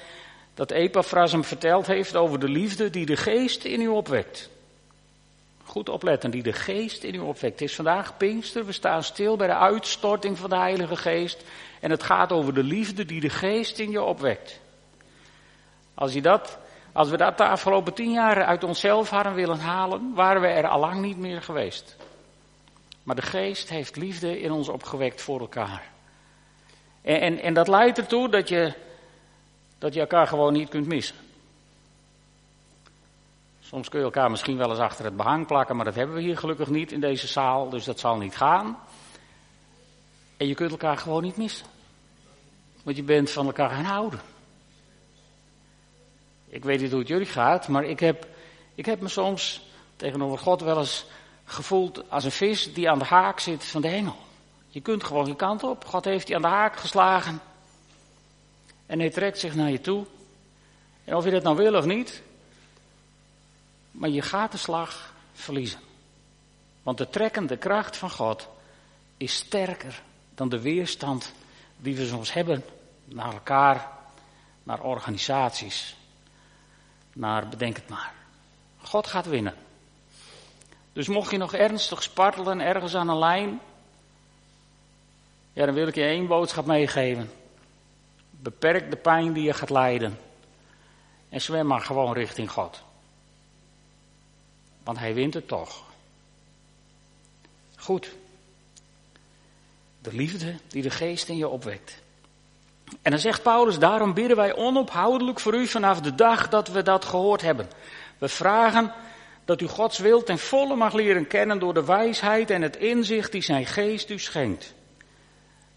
dat 0.54 0.70
Epaphras 0.70 1.32
hem 1.32 1.44
verteld 1.44 1.86
heeft 1.86 2.16
over 2.16 2.38
de 2.38 2.48
liefde 2.48 2.90
die 2.90 3.06
de 3.06 3.16
geest 3.16 3.64
in 3.64 3.80
u 3.80 3.88
opwekt. 3.88 4.50
Goed 5.64 5.88
opletten, 5.88 6.30
die 6.30 6.42
de 6.42 6.52
geest 6.52 7.02
in 7.02 7.14
u 7.14 7.18
opwekt. 7.18 7.60
Het 7.60 7.68
is 7.68 7.74
vandaag 7.74 8.16
Pinkster, 8.16 8.66
we 8.66 8.72
staan 8.72 9.02
stil 9.02 9.36
bij 9.36 9.46
de 9.46 9.54
uitstorting 9.54 10.38
van 10.38 10.50
de 10.50 10.56
Heilige 10.56 10.96
Geest. 10.96 11.44
En 11.80 11.90
het 11.90 12.02
gaat 12.02 12.32
over 12.32 12.54
de 12.54 12.62
liefde 12.62 13.04
die 13.04 13.20
de 13.20 13.28
geest 13.28 13.78
in 13.78 13.90
je 13.90 14.02
opwekt. 14.02 14.60
Als, 15.94 16.20
dat, 16.20 16.58
als 16.92 17.08
we 17.08 17.16
dat 17.16 17.38
de 17.38 17.46
afgelopen 17.46 17.94
tien 17.94 18.12
jaar 18.12 18.44
uit 18.44 18.64
onszelf 18.64 19.10
hadden 19.10 19.34
willen 19.34 19.58
halen, 19.58 20.14
waren 20.14 20.42
we 20.42 20.48
er 20.48 20.68
allang 20.68 21.00
niet 21.00 21.18
meer 21.18 21.42
geweest. 21.42 21.96
Maar 23.06 23.16
de 23.16 23.22
geest 23.22 23.68
heeft 23.68 23.96
liefde 23.96 24.40
in 24.40 24.52
ons 24.52 24.68
opgewekt 24.68 25.22
voor 25.22 25.40
elkaar. 25.40 25.90
En, 27.02 27.20
en, 27.20 27.38
en 27.38 27.54
dat 27.54 27.68
leidt 27.68 27.98
ertoe 27.98 28.28
dat 28.28 28.48
je, 28.48 28.72
dat 29.78 29.94
je 29.94 30.00
elkaar 30.00 30.26
gewoon 30.26 30.52
niet 30.52 30.68
kunt 30.68 30.86
missen. 30.86 31.16
Soms 33.60 33.88
kun 33.88 33.98
je 33.98 34.04
elkaar 34.04 34.30
misschien 34.30 34.56
wel 34.56 34.70
eens 34.70 34.78
achter 34.78 35.04
het 35.04 35.16
behang 35.16 35.46
plakken, 35.46 35.76
maar 35.76 35.84
dat 35.84 35.94
hebben 35.94 36.16
we 36.16 36.22
hier 36.22 36.38
gelukkig 36.38 36.68
niet 36.68 36.92
in 36.92 37.00
deze 37.00 37.26
zaal, 37.26 37.68
dus 37.68 37.84
dat 37.84 38.00
zal 38.00 38.16
niet 38.16 38.36
gaan. 38.36 38.78
En 40.36 40.46
je 40.46 40.54
kunt 40.54 40.70
elkaar 40.70 40.98
gewoon 40.98 41.22
niet 41.22 41.36
missen. 41.36 41.66
Want 42.82 42.96
je 42.96 43.02
bent 43.02 43.30
van 43.30 43.46
elkaar 43.46 43.70
gaan 43.70 43.84
houden. 43.84 44.20
Ik 46.48 46.64
weet 46.64 46.80
niet 46.80 46.90
hoe 46.90 46.98
het 46.98 47.08
jullie 47.08 47.26
gaat, 47.26 47.68
maar 47.68 47.84
ik 47.84 48.00
heb, 48.00 48.26
ik 48.74 48.86
heb 48.86 49.00
me 49.00 49.08
soms 49.08 49.68
tegenover 49.96 50.38
God 50.38 50.60
wel 50.60 50.78
eens 50.78 51.06
gevoeld 51.46 52.10
als 52.10 52.24
een 52.24 52.30
vis 52.30 52.74
die 52.74 52.90
aan 52.90 52.98
de 52.98 53.04
haak 53.04 53.40
zit 53.40 53.64
van 53.64 53.80
de 53.80 53.88
hengel. 53.88 54.16
Je 54.68 54.80
kunt 54.80 55.04
gewoon 55.04 55.24
die 55.24 55.36
kant 55.36 55.62
op. 55.62 55.84
God 55.84 56.04
heeft 56.04 56.26
die 56.26 56.36
aan 56.36 56.42
de 56.42 56.48
haak 56.48 56.76
geslagen. 56.76 57.40
En 58.86 58.98
hij 58.98 59.10
trekt 59.10 59.38
zich 59.38 59.54
naar 59.54 59.70
je 59.70 59.80
toe. 59.80 60.06
En 61.04 61.14
of 61.14 61.24
je 61.24 61.30
dat 61.30 61.42
nou 61.42 61.56
wil 61.56 61.74
of 61.74 61.84
niet, 61.84 62.22
maar 63.90 64.08
je 64.08 64.22
gaat 64.22 64.52
de 64.52 64.58
slag 64.58 65.14
verliezen. 65.32 65.80
Want 66.82 66.98
de 66.98 67.08
trekkende 67.08 67.56
kracht 67.56 67.96
van 67.96 68.10
God 68.10 68.48
is 69.16 69.34
sterker 69.34 70.02
dan 70.34 70.48
de 70.48 70.60
weerstand 70.60 71.32
die 71.76 71.96
we 71.96 72.06
soms 72.06 72.32
hebben 72.32 72.64
naar 73.04 73.32
elkaar, 73.32 73.90
naar 74.62 74.80
organisaties, 74.80 75.96
naar 77.12 77.48
bedenk 77.48 77.76
het 77.76 77.88
maar. 77.88 78.14
God 78.82 79.06
gaat 79.06 79.26
winnen. 79.26 79.54
Dus 80.96 81.08
mocht 81.08 81.30
je 81.30 81.36
nog 81.36 81.54
ernstig 81.54 82.02
spartelen 82.02 82.60
ergens 82.60 82.94
aan 82.94 83.08
een 83.08 83.18
lijn, 83.18 83.60
ja, 85.52 85.64
dan 85.66 85.74
wil 85.74 85.86
ik 85.86 85.94
je 85.94 86.04
één 86.04 86.26
boodschap 86.26 86.66
meegeven. 86.66 87.30
Beperk 88.30 88.90
de 88.90 88.96
pijn 88.96 89.32
die 89.32 89.42
je 89.42 89.52
gaat 89.52 89.70
lijden. 89.70 90.18
En 91.28 91.40
zwem 91.40 91.66
maar 91.66 91.80
gewoon 91.80 92.12
richting 92.12 92.50
God. 92.50 92.82
Want 94.82 94.98
hij 94.98 95.14
wint 95.14 95.34
het 95.34 95.48
toch. 95.48 95.82
Goed. 97.76 98.14
De 100.02 100.12
liefde 100.12 100.54
die 100.68 100.82
de 100.82 100.90
geest 100.90 101.28
in 101.28 101.36
je 101.36 101.48
opwekt. 101.48 102.02
En 103.02 103.10
dan 103.10 103.20
zegt 103.20 103.42
Paulus, 103.42 103.78
daarom 103.78 104.14
bidden 104.14 104.36
wij 104.36 104.56
onophoudelijk 104.56 105.40
voor 105.40 105.54
u 105.54 105.66
vanaf 105.66 106.00
de 106.00 106.14
dag 106.14 106.48
dat 106.48 106.68
we 106.68 106.82
dat 106.82 107.04
gehoord 107.04 107.40
hebben. 107.40 107.68
We 108.18 108.28
vragen 108.28 108.92
dat 109.46 109.60
u 109.60 109.66
Gods 109.66 109.98
wil 109.98 110.22
ten 110.22 110.38
volle 110.38 110.76
mag 110.76 110.92
leren 110.92 111.26
kennen 111.26 111.58
door 111.58 111.74
de 111.74 111.84
wijsheid 111.84 112.50
en 112.50 112.62
het 112.62 112.76
inzicht 112.76 113.32
die 113.32 113.42
zijn 113.42 113.66
geest 113.66 114.10
u 114.10 114.18
schenkt. 114.18 114.74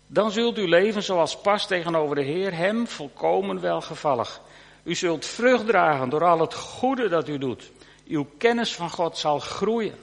Dan 0.07 0.31
zult 0.31 0.57
u 0.57 0.67
leven 0.67 1.03
zoals 1.03 1.41
past 1.41 1.67
tegenover 1.67 2.15
de 2.15 2.21
Heer, 2.21 2.53
hem 2.55 2.87
volkomen 2.87 3.61
welgevallig. 3.61 4.41
U 4.83 4.95
zult 4.95 5.25
vrucht 5.25 5.65
dragen 5.65 6.09
door 6.09 6.23
al 6.23 6.39
het 6.39 6.53
goede 6.53 7.09
dat 7.09 7.27
u 7.27 7.37
doet. 7.37 7.71
Uw 8.07 8.27
kennis 8.37 8.75
van 8.75 8.89
God 8.89 9.17
zal 9.17 9.39
groeien. 9.39 9.95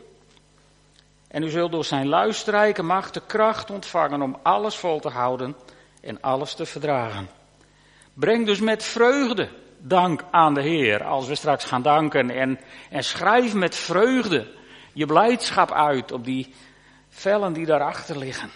En 1.28 1.42
u 1.42 1.50
zult 1.50 1.72
door 1.72 1.84
zijn 1.84 2.08
luisterrijke 2.08 2.82
macht 2.82 3.14
de 3.14 3.22
kracht 3.26 3.70
ontvangen 3.70 4.22
om 4.22 4.38
alles 4.42 4.76
vol 4.76 5.00
te 5.00 5.08
houden 5.08 5.56
en 6.00 6.20
alles 6.20 6.54
te 6.54 6.66
verdragen. 6.66 7.28
Breng 8.14 8.46
dus 8.46 8.60
met 8.60 8.82
vreugde 8.82 9.48
dank 9.78 10.24
aan 10.30 10.54
de 10.54 10.62
Heer 10.62 11.04
als 11.04 11.26
we 11.26 11.34
straks 11.34 11.64
gaan 11.64 11.82
danken. 11.82 12.30
En, 12.30 12.60
en 12.90 13.04
schrijf 13.04 13.54
met 13.54 13.74
vreugde 13.74 14.46
je 14.92 15.06
blijdschap 15.06 15.72
uit 15.72 16.12
op 16.12 16.24
die 16.24 16.54
vellen 17.08 17.52
die 17.52 17.66
daarachter 17.66 18.18
liggen. 18.18 18.50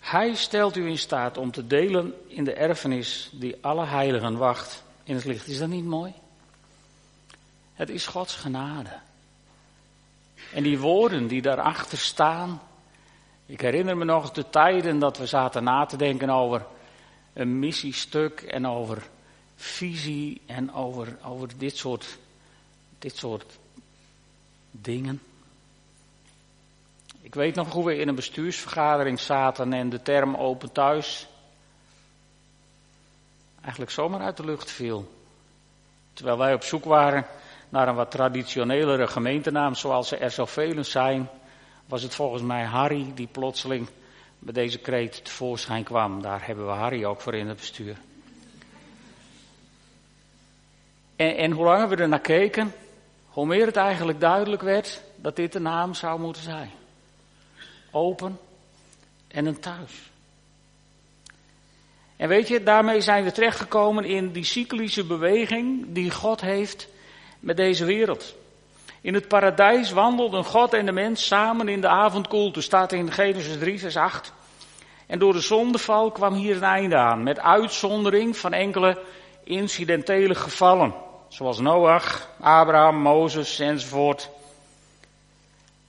Hij 0.00 0.34
stelt 0.34 0.76
u 0.76 0.86
in 0.86 0.98
staat 0.98 1.38
om 1.38 1.50
te 1.50 1.66
delen 1.66 2.14
in 2.26 2.44
de 2.44 2.52
erfenis 2.52 3.30
die 3.32 3.56
alle 3.60 3.86
heiligen 3.86 4.36
wacht 4.36 4.82
in 5.04 5.14
het 5.14 5.24
licht. 5.24 5.48
Is 5.48 5.58
dat 5.58 5.68
niet 5.68 5.84
mooi? 5.84 6.12
Het 7.74 7.88
is 7.90 8.06
Gods 8.06 8.34
genade. 8.34 8.98
En 10.52 10.62
die 10.62 10.78
woorden 10.78 11.26
die 11.26 11.42
daarachter 11.42 11.98
staan, 11.98 12.60
ik 13.46 13.60
herinner 13.60 13.96
me 13.96 14.04
nog 14.04 14.30
de 14.30 14.50
tijden 14.50 14.98
dat 14.98 15.18
we 15.18 15.26
zaten 15.26 15.64
na 15.64 15.86
te 15.86 15.96
denken 15.96 16.30
over 16.30 16.66
een 17.32 17.58
missiestuk 17.58 18.40
en 18.40 18.66
over 18.66 19.08
visie 19.54 20.40
en 20.46 20.72
over, 20.72 21.18
over 21.24 21.48
dit, 21.58 21.76
soort, 21.76 22.18
dit 22.98 23.16
soort 23.16 23.58
dingen. 24.70 25.22
Ik 27.20 27.34
weet 27.34 27.54
nog 27.54 27.72
hoe 27.72 27.84
we 27.84 27.96
in 27.96 28.08
een 28.08 28.14
bestuursvergadering 28.14 29.20
zaten 29.20 29.72
en 29.72 29.88
de 29.88 30.02
term 30.02 30.34
open 30.34 30.72
thuis 30.72 31.28
eigenlijk 33.60 33.90
zomaar 33.90 34.20
uit 34.20 34.36
de 34.36 34.44
lucht 34.44 34.70
viel. 34.70 35.12
Terwijl 36.12 36.38
wij 36.38 36.54
op 36.54 36.62
zoek 36.62 36.84
waren 36.84 37.26
naar 37.68 37.88
een 37.88 37.94
wat 37.94 38.10
traditionelere 38.10 39.06
gemeentenaam 39.06 39.74
zoals 39.74 40.10
er 40.10 40.30
zoveel 40.30 40.84
zijn 40.84 41.28
was 41.86 42.02
het 42.02 42.14
volgens 42.14 42.42
mij 42.42 42.64
Harry 42.64 43.12
die 43.14 43.26
plotseling 43.26 43.88
met 44.38 44.54
deze 44.54 44.78
kreet 44.78 45.24
tevoorschijn 45.24 45.84
kwam. 45.84 46.22
Daar 46.22 46.46
hebben 46.46 46.66
we 46.66 46.72
Harry 46.72 47.04
ook 47.04 47.20
voor 47.20 47.34
in 47.34 47.48
het 47.48 47.56
bestuur. 47.56 47.96
En, 51.16 51.50
hoe 51.50 51.64
langer 51.64 51.88
we 51.88 51.96
er 51.96 52.08
naar 52.08 52.20
keken, 52.20 52.72
hoe 53.28 53.46
meer 53.46 53.66
het 53.66 53.76
eigenlijk 53.76 54.20
duidelijk 54.20 54.62
werd 54.62 55.02
dat 55.16 55.36
dit 55.36 55.52
de 55.52 55.60
naam 55.60 55.94
zou 55.94 56.20
moeten 56.20 56.42
zijn. 56.42 56.70
Open 57.90 58.38
en 59.28 59.46
een 59.46 59.60
thuis. 59.60 60.10
En 62.16 62.28
weet 62.28 62.48
je, 62.48 62.62
daarmee 62.62 63.00
zijn 63.00 63.24
we 63.24 63.32
terechtgekomen 63.32 64.04
in 64.04 64.32
die 64.32 64.44
cyclische 64.44 65.04
beweging 65.04 65.86
die 65.88 66.10
God 66.10 66.40
heeft 66.40 66.88
met 67.40 67.56
deze 67.56 67.84
wereld. 67.84 68.34
In 69.06 69.14
het 69.14 69.28
paradijs 69.28 69.90
wandelden 69.90 70.44
God 70.44 70.72
en 70.72 70.86
de 70.86 70.92
mens 70.92 71.26
samen 71.26 71.68
in 71.68 71.80
de 71.80 71.88
avondkoelte, 71.88 72.60
staat 72.60 72.92
in 72.92 73.12
Genesis 73.12 73.58
3, 73.58 73.78
vers 73.78 73.96
8. 73.96 74.32
En 75.06 75.18
door 75.18 75.32
de 75.32 75.40
zondeval 75.40 76.10
kwam 76.10 76.34
hier 76.34 76.56
een 76.56 76.62
einde 76.62 76.96
aan, 76.96 77.22
met 77.22 77.38
uitzondering 77.38 78.36
van 78.36 78.52
enkele 78.52 79.02
incidentele 79.44 80.34
gevallen, 80.34 80.94
zoals 81.28 81.60
Noach, 81.60 82.28
Abraham, 82.40 82.96
Mozes 82.96 83.58
enzovoort. 83.58 84.30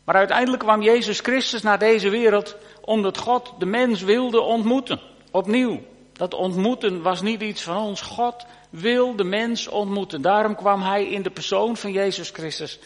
Maar 0.04 0.16
uiteindelijk 0.16 0.64
kwam 0.64 0.82
Jezus 0.82 1.20
Christus 1.20 1.62
naar 1.62 1.80
deze 1.80 2.10
wereld 2.10 2.56
omdat 2.82 3.18
God 3.18 3.54
de 3.60 3.66
mens 3.66 4.02
wilde 4.02 4.42
ontmoeten. 4.42 5.00
Opnieuw, 5.32 5.80
dat 6.14 6.34
ontmoeten 6.34 7.02
was 7.02 7.22
niet 7.22 7.42
iets 7.42 7.62
van 7.62 7.78
ons. 7.78 8.02
God 8.02 8.46
wil 8.70 9.16
de 9.16 9.24
mens 9.24 9.68
ontmoeten. 9.68 10.22
Daarom 10.22 10.56
kwam 10.56 10.82
hij 10.82 11.06
in 11.06 11.22
de 11.22 11.30
persoon 11.30 11.78
van 11.78 11.92
Jezus 11.92 12.30
Christus 12.30 12.80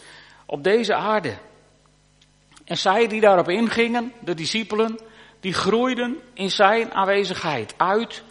op 0.52 0.64
deze 0.64 0.94
aarde. 0.94 1.34
En 2.64 2.78
zij 2.78 3.06
die 3.06 3.20
daarop 3.20 3.48
ingingen, 3.48 4.12
de 4.20 4.34
discipelen, 4.34 4.98
Die 5.40 5.52
groeiden 5.52 6.20
in 6.32 6.50
zijn 6.50 6.92
aanwezigheid 6.92 7.74
uit 7.76 8.22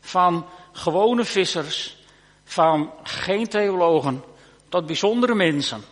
van 0.00 0.46
gewone 0.72 1.24
vissers, 1.24 1.96
van 2.44 2.92
geen 3.02 3.48
theologen, 3.48 4.24
tot 4.68 4.86
bijzondere 4.86 5.34
mensen, 5.34 5.82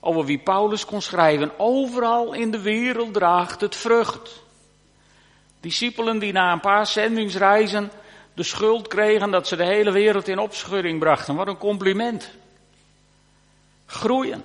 over 0.00 0.24
wie 0.24 0.38
Paulus 0.38 0.84
kon 0.84 1.02
schrijven. 1.02 1.58
Overal 1.58 2.32
in 2.32 2.50
de 2.50 2.60
wereld 2.60 3.14
draagt 3.14 3.60
het 3.60 3.76
vrucht. 3.76 4.42
Discipelen 5.60 6.18
die 6.18 6.32
na 6.32 6.52
een 6.52 6.60
paar 6.60 6.86
zendingsreizen 6.86 7.90
de 8.34 8.42
schuld 8.42 8.88
kregen 8.88 9.30
dat 9.30 9.48
ze 9.48 9.56
de 9.56 9.66
hele 9.66 9.90
wereld 9.90 10.28
in 10.28 10.38
opschudding 10.38 10.98
brachten. 10.98 11.34
Wat 11.34 11.46
een 11.46 11.58
compliment. 11.58 12.30
Groeien. 13.86 14.44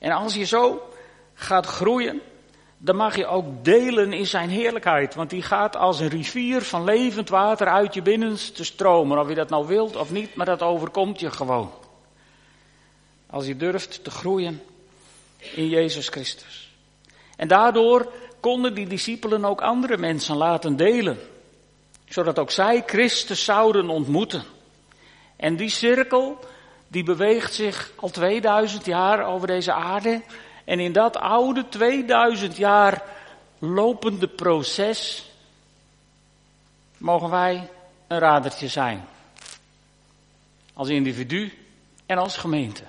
En 0.00 0.10
als 0.10 0.34
je 0.34 0.44
zo 0.44 0.88
gaat 1.34 1.66
groeien, 1.66 2.20
dan 2.78 2.96
mag 2.96 3.16
je 3.16 3.26
ook 3.26 3.64
delen 3.64 4.12
in 4.12 4.26
zijn 4.26 4.48
heerlijkheid. 4.48 5.14
Want 5.14 5.30
die 5.30 5.42
gaat 5.42 5.76
als 5.76 6.00
een 6.00 6.08
rivier 6.08 6.62
van 6.62 6.84
levend 6.84 7.28
water 7.28 7.66
uit 7.66 7.94
je 7.94 8.02
binnenste 8.02 8.64
stromen. 8.64 9.18
Of 9.18 9.28
je 9.28 9.34
dat 9.34 9.50
nou 9.50 9.66
wilt 9.66 9.96
of 9.96 10.10
niet, 10.10 10.34
maar 10.34 10.46
dat 10.46 10.62
overkomt 10.62 11.20
je 11.20 11.30
gewoon. 11.30 11.72
Als 13.26 13.46
je 13.46 13.56
durft 13.56 14.04
te 14.04 14.10
groeien 14.10 14.62
in 15.54 15.68
Jezus 15.68 16.08
Christus. 16.08 16.74
En 17.36 17.48
daardoor 17.48 18.12
konden 18.40 18.74
die 18.74 18.86
discipelen 18.86 19.44
ook 19.44 19.60
andere 19.60 19.96
mensen 19.96 20.36
laten 20.36 20.76
delen. 20.76 21.18
Zodat 22.08 22.38
ook 22.38 22.50
zij 22.50 22.82
Christus 22.86 23.44
zouden 23.44 23.88
ontmoeten. 23.88 24.44
En 25.36 25.56
die 25.56 25.68
cirkel, 25.68 26.38
die 26.90 27.02
beweegt 27.02 27.54
zich 27.54 27.92
al 27.96 28.10
2000 28.10 28.84
jaar 28.84 29.26
over 29.26 29.46
deze 29.46 29.72
aarde. 29.72 30.22
En 30.64 30.80
in 30.80 30.92
dat 30.92 31.16
oude 31.16 31.68
2000 31.68 32.56
jaar 32.56 33.02
lopende 33.58 34.28
proces 34.28 35.30
mogen 36.96 37.30
wij 37.30 37.68
een 38.06 38.18
radertje 38.18 38.68
zijn. 38.68 39.04
Als 40.74 40.88
individu 40.88 41.52
en 42.06 42.18
als 42.18 42.36
gemeente. 42.36 42.82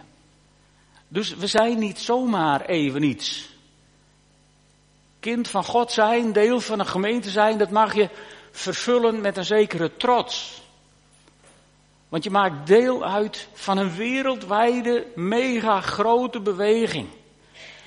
Dus 1.07 1.35
we 1.35 1.47
zijn 1.47 1.79
niet 1.79 1.99
zomaar 1.99 2.65
even 2.65 3.03
iets. 3.03 3.49
Kind 5.19 5.47
van 5.47 5.63
God 5.63 5.91
zijn, 5.91 6.33
deel 6.33 6.59
van 6.61 6.79
een 6.79 6.87
gemeente 6.87 7.29
zijn, 7.29 7.57
dat 7.57 7.69
mag 7.69 7.93
je 7.95 8.09
vervullen 8.51 9.21
met 9.21 9.37
een 9.37 9.45
zekere 9.45 9.97
trots. 9.97 10.60
Want 12.11 12.23
je 12.23 12.29
maakt 12.29 12.67
deel 12.67 13.05
uit 13.05 13.47
van 13.53 13.77
een 13.77 13.95
wereldwijde, 13.95 15.07
mega 15.15 15.81
grote 15.81 16.39
beweging. 16.39 17.07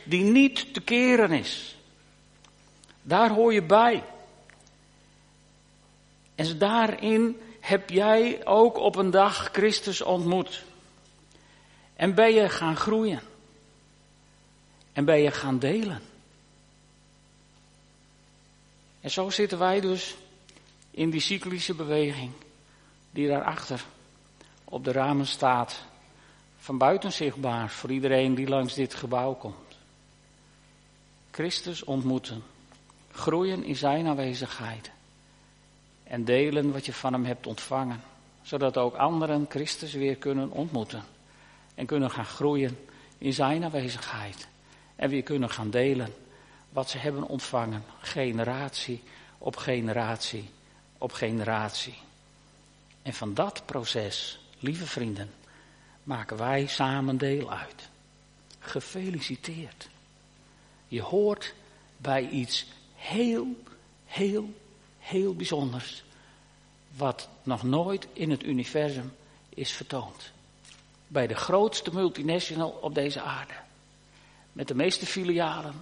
Die 0.04 0.22
niet 0.22 0.74
te 0.74 0.80
keren 0.80 1.30
is. 1.30 1.76
Daar 3.02 3.30
hoor 3.30 3.52
je 3.52 3.62
bij. 3.62 4.04
En 6.34 6.58
daarin 6.58 7.40
heb 7.60 7.90
jij 7.90 8.46
ook 8.46 8.76
op 8.76 8.96
een 8.96 9.10
dag 9.10 9.48
Christus 9.52 10.02
ontmoet. 10.02 10.64
En 11.96 12.14
ben 12.14 12.32
je 12.34 12.48
gaan 12.48 12.76
groeien. 12.76 13.22
En 14.92 15.04
ben 15.04 15.18
je 15.18 15.30
gaan 15.30 15.58
delen. 15.58 16.02
En 19.00 19.10
zo 19.10 19.30
zitten 19.30 19.58
wij 19.58 19.80
dus 19.80 20.16
in 20.90 21.10
die 21.10 21.20
cyclische 21.20 21.74
beweging 21.74 22.32
die 23.10 23.28
daarachter 23.28 23.84
op 24.64 24.84
de 24.84 24.92
ramen 24.92 25.26
staat. 25.26 25.84
Van 26.56 26.78
buiten 26.78 27.12
zichtbaar 27.12 27.70
voor 27.70 27.90
iedereen 27.90 28.34
die 28.34 28.48
langs 28.48 28.74
dit 28.74 28.94
gebouw 28.94 29.34
komt. 29.34 29.76
Christus 31.30 31.84
ontmoeten. 31.84 32.42
Groeien 33.12 33.64
in 33.64 33.76
zijn 33.76 34.06
aanwezigheid. 34.06 34.90
En 36.04 36.24
delen 36.24 36.72
wat 36.72 36.86
je 36.86 36.92
van 36.92 37.12
hem 37.12 37.24
hebt 37.24 37.46
ontvangen. 37.46 38.02
Zodat 38.42 38.76
ook 38.76 38.94
anderen 38.94 39.46
Christus 39.48 39.92
weer 39.92 40.16
kunnen 40.16 40.50
ontmoeten. 40.50 41.04
En 41.74 41.86
kunnen 41.86 42.10
gaan 42.10 42.24
groeien 42.24 42.78
in 43.18 43.32
zijn 43.32 43.64
aanwezigheid. 43.64 44.48
En 44.96 45.10
weer 45.10 45.22
kunnen 45.22 45.50
gaan 45.50 45.70
delen 45.70 46.14
wat 46.68 46.90
ze 46.90 46.98
hebben 46.98 47.22
ontvangen. 47.28 47.84
Generatie 48.00 49.02
op 49.38 49.56
generatie 49.56 50.50
op 51.04 51.12
generatie. 51.12 51.94
En 53.02 53.14
van 53.14 53.34
dat 53.34 53.62
proces, 53.64 54.40
lieve 54.64 54.86
vrienden, 54.86 55.30
maken 56.02 56.36
wij 56.36 56.66
samen 56.66 57.16
deel 57.16 57.52
uit. 57.52 57.88
Gefeliciteerd. 58.58 59.88
Je 60.88 61.02
hoort 61.02 61.54
bij 61.96 62.28
iets 62.28 62.66
heel, 62.94 63.62
heel, 64.04 64.54
heel 64.98 65.34
bijzonders. 65.34 66.04
Wat 66.96 67.28
nog 67.42 67.62
nooit 67.62 68.06
in 68.12 68.30
het 68.30 68.44
universum 68.44 69.12
is 69.48 69.72
vertoond. 69.72 70.32
Bij 71.06 71.26
de 71.26 71.34
grootste 71.34 71.90
multinational 71.92 72.70
op 72.70 72.94
deze 72.94 73.20
aarde. 73.20 73.54
Met 74.52 74.68
de 74.68 74.74
meeste 74.74 75.06
filialen 75.06 75.74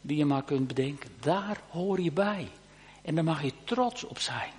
die 0.00 0.16
je 0.16 0.24
maar 0.24 0.44
kunt 0.44 0.66
bedenken. 0.66 1.10
Daar 1.20 1.60
hoor 1.68 2.00
je 2.00 2.12
bij. 2.12 2.48
En 3.02 3.14
daar 3.14 3.24
mag 3.24 3.42
je 3.42 3.52
trots 3.64 4.04
op 4.04 4.18
zijn. 4.18 4.52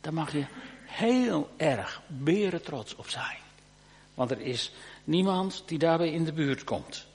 Daar 0.00 0.14
mag 0.14 0.32
je 0.32 0.46
heel 0.88 1.48
erg 1.56 2.02
beren 2.06 2.62
trots 2.62 2.96
op 2.96 3.08
zijn. 3.08 3.38
Want 4.14 4.30
er 4.30 4.40
is 4.40 4.72
niemand 5.04 5.62
die 5.66 5.78
daarbij 5.78 6.10
in 6.10 6.24
de 6.24 6.32
buurt 6.32 6.64
komt. 6.64 7.06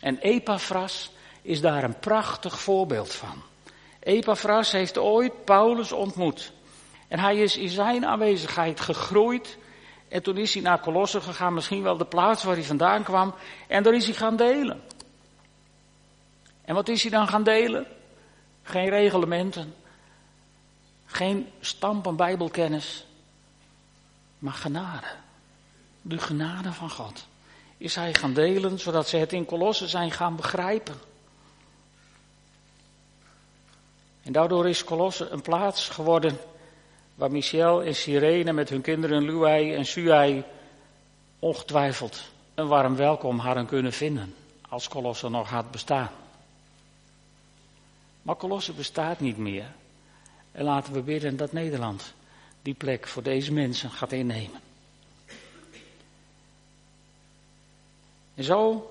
En 0.00 0.18
Epaphras 0.18 1.10
is 1.42 1.60
daar 1.60 1.84
een 1.84 1.98
prachtig 1.98 2.60
voorbeeld 2.60 3.14
van. 3.14 3.42
Epaphras 4.00 4.72
heeft 4.72 4.98
ooit 4.98 5.44
Paulus 5.44 5.92
ontmoet. 5.92 6.52
En 7.08 7.18
hij 7.18 7.36
is 7.36 7.56
in 7.56 7.68
zijn 7.68 8.06
aanwezigheid 8.06 8.80
gegroeid. 8.80 9.58
En 10.08 10.22
toen 10.22 10.36
is 10.36 10.54
hij 10.54 10.62
naar 10.62 10.80
Colosse 10.80 11.20
gegaan, 11.20 11.54
misschien 11.54 11.82
wel 11.82 11.96
de 11.96 12.06
plaats 12.06 12.42
waar 12.42 12.54
hij 12.54 12.64
vandaan 12.64 13.02
kwam. 13.02 13.34
En 13.68 13.82
daar 13.82 13.94
is 13.94 14.06
hij 14.06 14.14
gaan 14.14 14.36
delen. 14.36 14.82
En 16.64 16.74
wat 16.74 16.88
is 16.88 17.02
hij 17.02 17.10
dan 17.10 17.28
gaan 17.28 17.42
delen? 17.42 17.86
Geen 18.62 18.88
reglementen. 18.88 19.74
Geen 21.06 21.48
stampen 21.60 22.16
bijbelkennis. 22.16 23.04
Maar 24.38 24.52
genade. 24.52 25.06
De 26.02 26.18
genade 26.18 26.72
van 26.72 26.90
God. 26.90 27.26
Is 27.76 27.94
hij 27.94 28.14
gaan 28.14 28.34
delen 28.34 28.78
zodat 28.78 29.08
ze 29.08 29.16
het 29.16 29.32
in 29.32 29.44
Kolossen 29.44 29.88
zijn 29.88 30.10
gaan 30.10 30.36
begrijpen. 30.36 30.94
En 34.22 34.32
daardoor 34.32 34.68
is 34.68 34.84
Kolossen 34.84 35.32
een 35.32 35.42
plaats 35.42 35.88
geworden 35.88 36.38
waar 37.14 37.30
Michel 37.30 37.82
en 37.82 37.94
Sirene 37.94 38.52
met 38.52 38.68
hun 38.68 38.80
kinderen 38.80 39.22
Luai 39.22 39.74
en 39.74 39.86
Suai 39.86 40.44
ongetwijfeld 41.38 42.22
een 42.54 42.66
warm 42.66 42.96
welkom 42.96 43.38
hadden 43.38 43.66
kunnen 43.66 43.92
vinden 43.92 44.34
als 44.68 44.88
Kolossen 44.88 45.30
nog 45.30 45.50
had 45.50 45.70
bestaan. 45.70 46.10
Maar 48.22 48.36
Colosse 48.36 48.72
bestaat 48.72 49.20
niet 49.20 49.38
meer. 49.38 49.66
En 50.54 50.64
laten 50.64 50.92
we 50.92 51.02
bidden 51.02 51.36
dat 51.36 51.52
Nederland 51.52 52.14
die 52.62 52.74
plek 52.74 53.06
voor 53.06 53.22
deze 53.22 53.52
mensen 53.52 53.90
gaat 53.90 54.12
innemen. 54.12 54.60
En 58.34 58.44
zo 58.44 58.90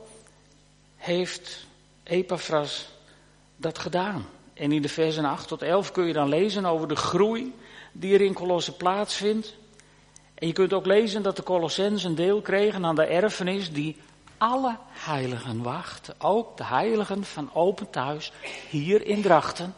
heeft 0.96 1.66
Epaphras 2.04 2.90
dat 3.56 3.80
gedaan. 3.80 4.26
En 4.54 4.72
in 4.72 4.82
de 4.82 4.90
versen 4.90 5.26
8 5.26 5.48
tot 5.48 5.62
11 5.62 5.92
kun 5.92 6.06
je 6.06 6.14
dan 6.14 6.30
lezen 6.30 6.66
over 6.66 6.88
de 6.88 6.96
groei 6.96 7.54
die 7.92 8.14
er 8.14 8.22
in 8.22 8.34
Colosse 8.34 8.76
plaatsvindt. 8.76 9.56
En 10.34 10.48
je 10.48 10.54
kunt 10.54 10.74
ook 10.74 10.86
lezen 10.86 11.24
dat 11.24 11.36
de 11.36 11.44
Colossens 11.44 12.04
een 12.04 12.16
deel 12.16 12.42
kregen 12.42 12.86
aan 12.86 12.96
de 12.96 13.06
erfenis 13.06 13.72
die 13.72 13.98
alle 14.38 14.78
heiligen 14.90 15.62
wachten, 15.62 16.16
ook 16.18 16.58
de 16.58 16.66
heiligen 16.66 17.24
van 17.24 17.50
Open 17.54 17.90
Thuis, 17.90 18.32
hier 18.70 19.06
in 19.06 19.22
Drachten. 19.22 19.76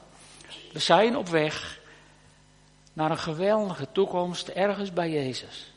We 0.76 0.82
zijn 0.82 1.18
op 1.18 1.28
weg 1.28 1.80
naar 2.94 3.12
een 3.12 3.18
geweldige 3.18 3.92
toekomst 3.92 4.48
ergens 4.48 4.94
bij 4.94 5.10
Jezus. 5.10 5.72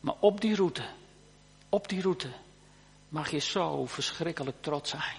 Maar 0.00 0.14
op 0.18 0.40
die 0.40 0.54
route, 0.54 0.82
op 1.68 1.88
die 1.88 2.02
route, 2.02 2.28
mag 3.08 3.30
je 3.30 3.38
zo 3.38 3.86
verschrikkelijk 3.86 4.56
trots 4.60 4.90
zijn. 4.90 5.16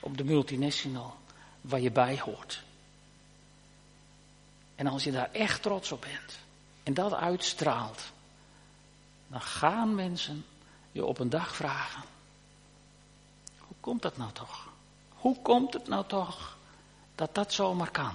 Op 0.00 0.16
de 0.16 0.24
multinational 0.24 1.14
waar 1.60 1.80
je 1.80 1.90
bij 1.90 2.20
hoort. 2.20 2.62
En 4.74 4.86
als 4.86 5.04
je 5.04 5.12
daar 5.12 5.30
echt 5.32 5.62
trots 5.62 5.92
op 5.92 6.00
bent 6.00 6.38
en 6.82 6.94
dat 6.94 7.14
uitstraalt, 7.14 8.02
dan 9.28 9.40
gaan 9.40 9.94
mensen 9.94 10.44
je 10.92 11.04
op 11.04 11.18
een 11.18 11.30
dag 11.30 11.56
vragen. 11.56 12.02
Hoe 13.58 13.76
komt 13.80 14.02
dat 14.02 14.16
nou 14.16 14.32
toch? 14.32 14.68
Hoe 15.08 15.42
komt 15.42 15.72
het 15.72 15.88
nou 15.88 16.06
toch 16.06 16.56
dat 17.16 17.34
dat 17.34 17.52
zomaar 17.52 17.90
kan? 17.90 18.12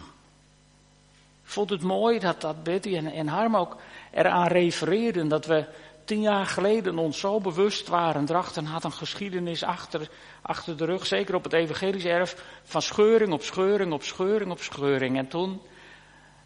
Ik 1.43 1.57
vond 1.57 1.69
het 1.69 1.81
mooi 1.81 2.19
dat, 2.19 2.41
dat 2.41 2.63
Betty 2.63 2.95
en, 2.95 3.11
en 3.11 3.27
Harm 3.27 3.55
ook 3.55 3.77
eraan 4.11 4.47
refereerden 4.47 5.27
dat 5.27 5.45
we 5.45 5.65
tien 6.05 6.21
jaar 6.21 6.45
geleden 6.45 6.97
ons 6.97 7.19
zo 7.19 7.39
bewust 7.39 7.87
waren. 7.87 8.25
Drachten 8.25 8.65
had 8.65 8.83
een 8.83 8.91
geschiedenis 8.91 9.63
achter, 9.63 10.09
achter 10.41 10.77
de 10.77 10.85
rug, 10.85 11.05
zeker 11.05 11.35
op 11.35 11.43
het 11.43 11.53
evangelisch 11.53 12.05
erf, 12.05 12.43
van 12.63 12.81
scheuring 12.81 13.33
op 13.33 13.43
scheuring 13.43 13.93
op 13.93 14.03
scheuring 14.03 14.51
op 14.51 14.61
scheuring. 14.61 15.17
En 15.17 15.27
toen 15.27 15.61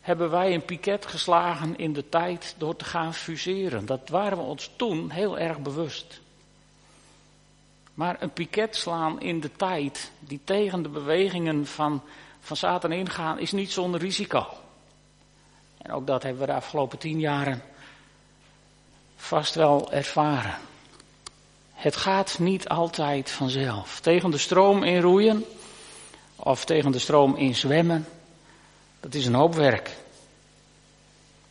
hebben 0.01 0.29
wij 0.29 0.53
een 0.53 0.65
piket 0.65 1.05
geslagen 1.05 1.77
in 1.77 1.93
de 1.93 2.09
tijd 2.09 2.55
door 2.57 2.75
te 2.75 2.85
gaan 2.85 3.13
fuseren. 3.13 3.85
Dat 3.85 4.09
waren 4.09 4.37
we 4.37 4.43
ons 4.43 4.71
toen 4.75 5.09
heel 5.09 5.37
erg 5.39 5.59
bewust. 5.59 6.21
Maar 7.93 8.17
een 8.19 8.33
piket 8.33 8.75
slaan 8.75 9.21
in 9.21 9.39
de 9.39 9.51
tijd 9.51 10.11
die 10.19 10.39
tegen 10.43 10.81
de 10.81 10.89
bewegingen 10.89 11.65
van, 11.67 12.01
van 12.45 12.57
Satan 12.57 12.91
ingaan, 12.91 13.39
is 13.39 13.51
niet 13.51 13.71
zonder 13.71 13.99
risico. 13.99 14.47
En 15.77 15.91
ook 15.91 16.07
dat 16.07 16.23
hebben 16.23 16.41
we 16.41 16.47
de 16.47 16.53
afgelopen 16.53 16.97
tien 16.97 17.19
jaren 17.19 17.63
vast 19.15 19.55
wel 19.55 19.91
ervaren. 19.91 20.55
Het 21.73 21.95
gaat 21.95 22.39
niet 22.39 22.67
altijd 22.69 23.31
vanzelf. 23.31 23.99
Tegen 23.99 24.31
de 24.31 24.37
stroom 24.37 24.83
in 24.83 25.01
roeien 25.01 25.45
of 26.35 26.65
tegen 26.65 26.91
de 26.91 26.99
stroom 26.99 27.35
in 27.35 27.55
zwemmen, 27.55 28.07
dat 28.99 29.13
is 29.13 29.25
een 29.25 29.33
hoop 29.33 29.55
werk. 29.55 29.97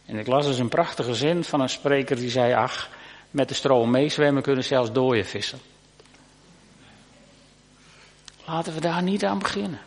En 0.07 0.19
ik 0.19 0.27
las 0.27 0.47
dus 0.47 0.59
een 0.59 0.69
prachtige 0.69 1.15
zin 1.15 1.45
van 1.45 1.61
een 1.61 1.69
spreker 1.69 2.17
die 2.17 2.31
zei, 2.31 2.53
ach, 2.53 2.89
met 3.31 3.49
de 3.49 3.55
stroom 3.55 3.91
meezwemmen 3.91 4.43
kunnen 4.43 4.65
zelfs 4.65 4.93
dooien 4.93 5.27
vissen. 5.27 5.61
Laten 8.47 8.75
we 8.75 8.81
daar 8.81 9.03
niet 9.03 9.25
aan 9.25 9.39
beginnen. 9.39 9.81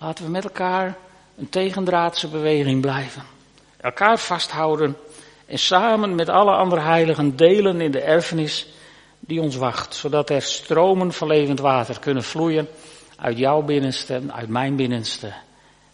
Laten 0.00 0.24
we 0.24 0.30
met 0.30 0.44
elkaar 0.44 0.96
een 1.36 1.48
tegendraadse 1.48 2.28
beweging 2.28 2.80
blijven. 2.80 3.22
Elkaar 3.76 4.18
vasthouden 4.18 4.96
en 5.46 5.58
samen 5.58 6.14
met 6.14 6.28
alle 6.28 6.52
andere 6.52 6.80
heiligen 6.80 7.36
delen 7.36 7.80
in 7.80 7.90
de 7.90 8.00
erfenis 8.00 8.66
die 9.18 9.40
ons 9.40 9.56
wacht. 9.56 9.94
Zodat 9.94 10.30
er 10.30 10.42
stromen 10.42 11.12
van 11.12 11.28
levend 11.28 11.60
water 11.60 11.98
kunnen 11.98 12.22
vloeien 12.22 12.68
uit 13.16 13.38
jouw 13.38 13.62
binnenste, 13.62 14.22
uit 14.28 14.48
mijn 14.48 14.76
binnenste 14.76 15.32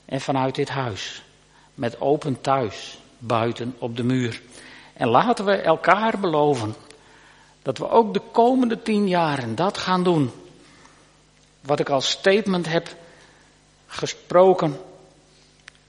en 0.04 0.20
vanuit 0.20 0.54
dit 0.54 0.68
huis. 0.68 1.22
Met 1.74 2.00
open 2.00 2.40
thuis, 2.40 2.98
buiten 3.18 3.74
op 3.78 3.96
de 3.96 4.04
muur. 4.04 4.40
En 4.92 5.08
laten 5.08 5.44
we 5.44 5.52
elkaar 5.52 6.18
beloven 6.20 6.74
dat 7.62 7.78
we 7.78 7.88
ook 7.88 8.14
de 8.14 8.22
komende 8.32 8.82
tien 8.82 9.08
jaren 9.08 9.54
dat 9.54 9.78
gaan 9.78 10.02
doen. 10.02 10.30
Wat 11.60 11.80
ik 11.80 11.88
als 11.88 12.10
statement 12.10 12.68
heb 12.68 12.88
gesproken 13.96 14.80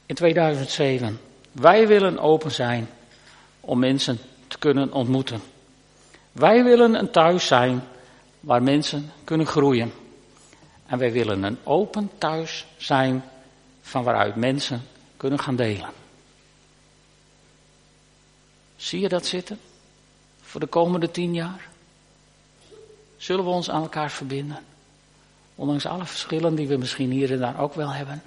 in 0.06 0.15
2007. 0.15 1.20
Wij 1.52 1.88
willen 1.88 2.20
open 2.20 2.52
zijn 2.52 2.89
om 3.60 3.80
mensen 3.80 4.20
te 4.48 4.58
kunnen 4.58 4.91
ontmoeten. 4.93 5.41
Wij 6.32 6.63
willen 6.63 6.93
een 6.93 7.12
thuis 7.12 7.48
zijn 7.48 7.84
waar 8.39 8.63
mensen 8.63 9.12
kunnen 9.24 9.48
groeien. 9.48 9.93
En 10.86 10.98
wij 10.98 11.12
willen 11.12 11.43
een 11.43 11.58
open 11.63 12.10
thuis 12.17 12.65
zijn 12.78 13.24
van 13.82 14.04
waaruit 14.04 14.36
mensen 14.36 14.82
kunnen 15.17 15.39
gaan 15.39 15.56
delen. 15.56 15.89
Zie 18.76 19.00
je 19.00 19.10
dat 19.10 19.26
zitten? 19.26 19.60
Voor 20.41 20.60
de 20.60 20.67
komende 20.67 21.12
tien 21.12 21.34
jaar? 21.34 21.70
Zullen 23.17 23.43
we 23.43 23.50
ons 23.50 23.70
aan 23.70 23.82
elkaar 23.82 24.12
verbinden? 24.12 24.60
Ondanks 25.58 25.86
alle 25.86 26.06
verschillen 26.06 26.56
die 26.56 26.67
we 26.67 26.78
misschien 26.78 27.12
hier 27.12 27.32
en 27.32 27.39
daar 27.39 27.60
ook 27.60 27.74
wel 27.74 27.93
hebben. 27.93 28.24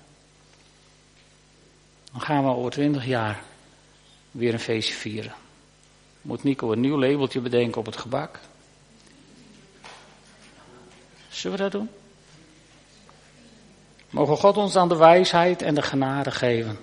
Dan 2.13 2.21
gaan 2.21 2.45
we 2.45 2.51
over 2.51 2.71
twintig 2.71 3.07
jaar 3.07 3.43
weer 4.31 4.53
een 4.53 4.61
feestje 4.61 4.95
vieren. 4.95 5.35
Moet 6.23 6.43
Nico 6.43 6.73
een 6.73 6.81
nieuw 6.81 6.99
labeltje 6.99 7.41
bedenken 7.41 7.81
op 7.81 7.87
het 7.87 7.97
gebak? 7.97 8.41
Zullen 11.29 11.57
we 11.57 11.63
dat 11.63 11.73
doen? 11.73 11.89
Mogen 14.11 14.37
God 14.37 14.57
ons 14.57 14.73
dan 14.73 14.89
de 14.89 14.97
wijsheid 14.97 15.63
en 15.63 15.75
de 15.75 15.83
genade 15.83 16.31
geven 16.31 16.79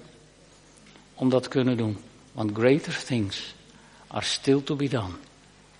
om 1.13 1.29
dat 1.29 1.43
te 1.43 1.49
kunnen 1.49 1.77
doen. 1.77 1.97
Want 2.31 2.51
greater 2.53 3.03
things 3.03 3.55
are 4.07 4.25
still 4.25 4.61
to 4.61 4.75
be 4.75 4.87
done 4.87 5.13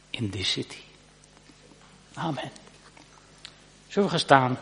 in 0.09 0.29
this 0.29 0.51
city. 0.51 0.81
Amen. 2.13 2.51
Zullen 3.97 4.11
we 4.11 4.17
gaan 4.17 4.27
staan 4.27 4.59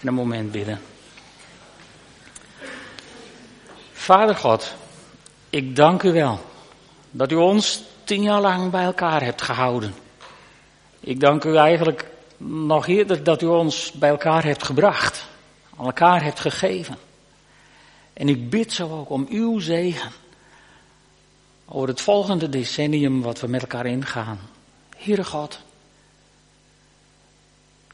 en 0.00 0.08
een 0.08 0.14
moment 0.14 0.52
bidden? 0.52 0.80
Vader 3.92 4.34
God, 4.34 4.74
ik 5.50 5.76
dank 5.76 6.02
u 6.02 6.12
wel 6.12 6.40
dat 7.10 7.32
u 7.32 7.34
ons 7.34 7.82
tien 8.04 8.22
jaar 8.22 8.40
lang 8.40 8.70
bij 8.70 8.84
elkaar 8.84 9.22
hebt 9.22 9.42
gehouden. 9.42 9.94
Ik 11.00 11.20
dank 11.20 11.44
u 11.44 11.56
eigenlijk 11.56 12.06
nog 12.36 12.86
eerder 12.86 13.24
dat 13.24 13.42
u 13.42 13.46
ons 13.46 13.92
bij 13.92 14.10
elkaar 14.10 14.44
hebt 14.44 14.64
gebracht, 14.64 15.26
aan 15.76 15.86
elkaar 15.86 16.22
hebt 16.22 16.40
gegeven. 16.40 16.96
En 18.12 18.28
ik 18.28 18.50
bid 18.50 18.72
zo 18.72 18.98
ook 18.98 19.10
om 19.10 19.26
uw 19.30 19.58
zegen 19.58 20.10
over 21.64 21.88
het 21.88 22.00
volgende 22.00 22.48
decennium 22.48 23.22
wat 23.22 23.40
we 23.40 23.46
met 23.46 23.60
elkaar 23.60 23.86
ingaan. 23.86 24.40
Heere 24.96 25.24
God, 25.24 25.60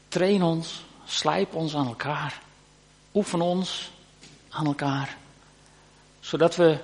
train 0.09 0.43
ons, 0.43 0.83
slijp 1.05 1.53
ons 1.53 1.75
aan 1.75 1.87
elkaar, 1.87 2.41
oefen 3.13 3.41
ons 3.41 3.91
aan 4.49 4.65
elkaar, 4.65 5.17
zodat 6.19 6.55
we 6.55 6.77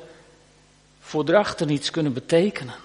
voor 0.99 1.25
drachten 1.25 1.69
iets 1.69 1.91
kunnen 1.91 2.13
betekenen. 2.13 2.75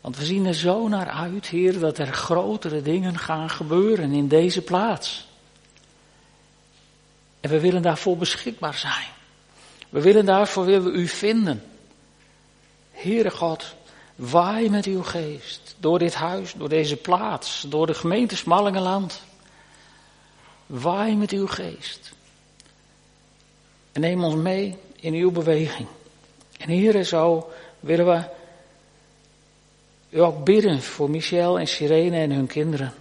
Want 0.00 0.16
we 0.16 0.24
zien 0.24 0.46
er 0.46 0.54
zo 0.54 0.88
naar 0.88 1.08
uit, 1.08 1.46
Heer, 1.46 1.78
dat 1.78 1.98
er 1.98 2.12
grotere 2.12 2.82
dingen 2.82 3.18
gaan 3.18 3.50
gebeuren 3.50 4.12
in 4.12 4.28
deze 4.28 4.62
plaats. 4.62 5.26
En 7.40 7.50
we 7.50 7.60
willen 7.60 7.82
daarvoor 7.82 8.16
beschikbaar 8.16 8.74
zijn. 8.74 9.08
We 9.88 10.00
willen 10.00 10.24
daarvoor 10.24 10.64
willen 10.64 10.92
we 10.92 10.98
u 10.98 11.08
vinden. 11.08 11.64
Heere 12.90 13.30
God, 13.30 13.74
waai 14.30 14.70
met 14.70 14.86
uw 14.86 15.02
geest 15.02 15.74
door 15.78 15.98
dit 15.98 16.14
huis, 16.14 16.52
door 16.52 16.68
deze 16.68 16.96
plaats, 16.96 17.64
door 17.68 17.86
de 17.86 17.94
gemeente 17.94 18.36
Smallingenland. 18.36 19.22
Waai 20.66 21.16
met 21.16 21.30
uw 21.30 21.46
geest. 21.46 22.12
En 23.92 24.00
neem 24.00 24.24
ons 24.24 24.34
mee 24.34 24.76
in 24.96 25.14
uw 25.14 25.30
beweging. 25.30 25.88
En 26.58 26.68
Heere, 26.68 27.04
zo 27.04 27.52
willen 27.80 28.06
we 28.06 28.24
u 30.10 30.20
ook 30.20 30.44
bidden 30.44 30.82
voor 30.82 31.10
Michel 31.10 31.58
en 31.58 31.66
Sirene 31.66 32.16
en 32.16 32.30
hun 32.30 32.46
kinderen. 32.46 32.94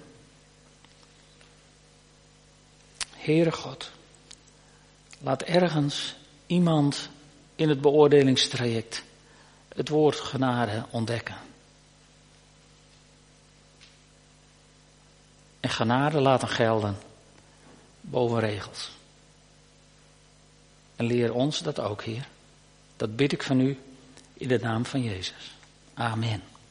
Heere 3.16 3.52
God, 3.52 3.92
laat 5.20 5.42
ergens 5.42 6.16
iemand 6.46 7.10
in 7.56 7.70
het 7.70 7.82
beoordelingstraject 7.82 9.04
het 9.76 9.90
woord 9.90 10.20
genade 10.20 10.86
ontdekken. 10.90 11.36
En 15.60 15.70
genade 15.70 16.20
laten 16.20 16.48
gelden 16.48 16.98
boven 18.02 18.40
regels. 18.40 18.92
En 20.96 21.06
leer 21.06 21.34
ons 21.34 21.60
dat 21.60 21.80
ook, 21.80 22.04
Heer. 22.04 22.28
Dat 22.98 23.16
bid 23.16 23.32
ik 23.32 23.44
van 23.44 23.60
u 23.60 23.80
in 24.34 24.48
de 24.48 24.60
naam 24.60 24.86
van 24.86 25.02
Jezus. 25.02 25.56
Amen. 25.94 26.51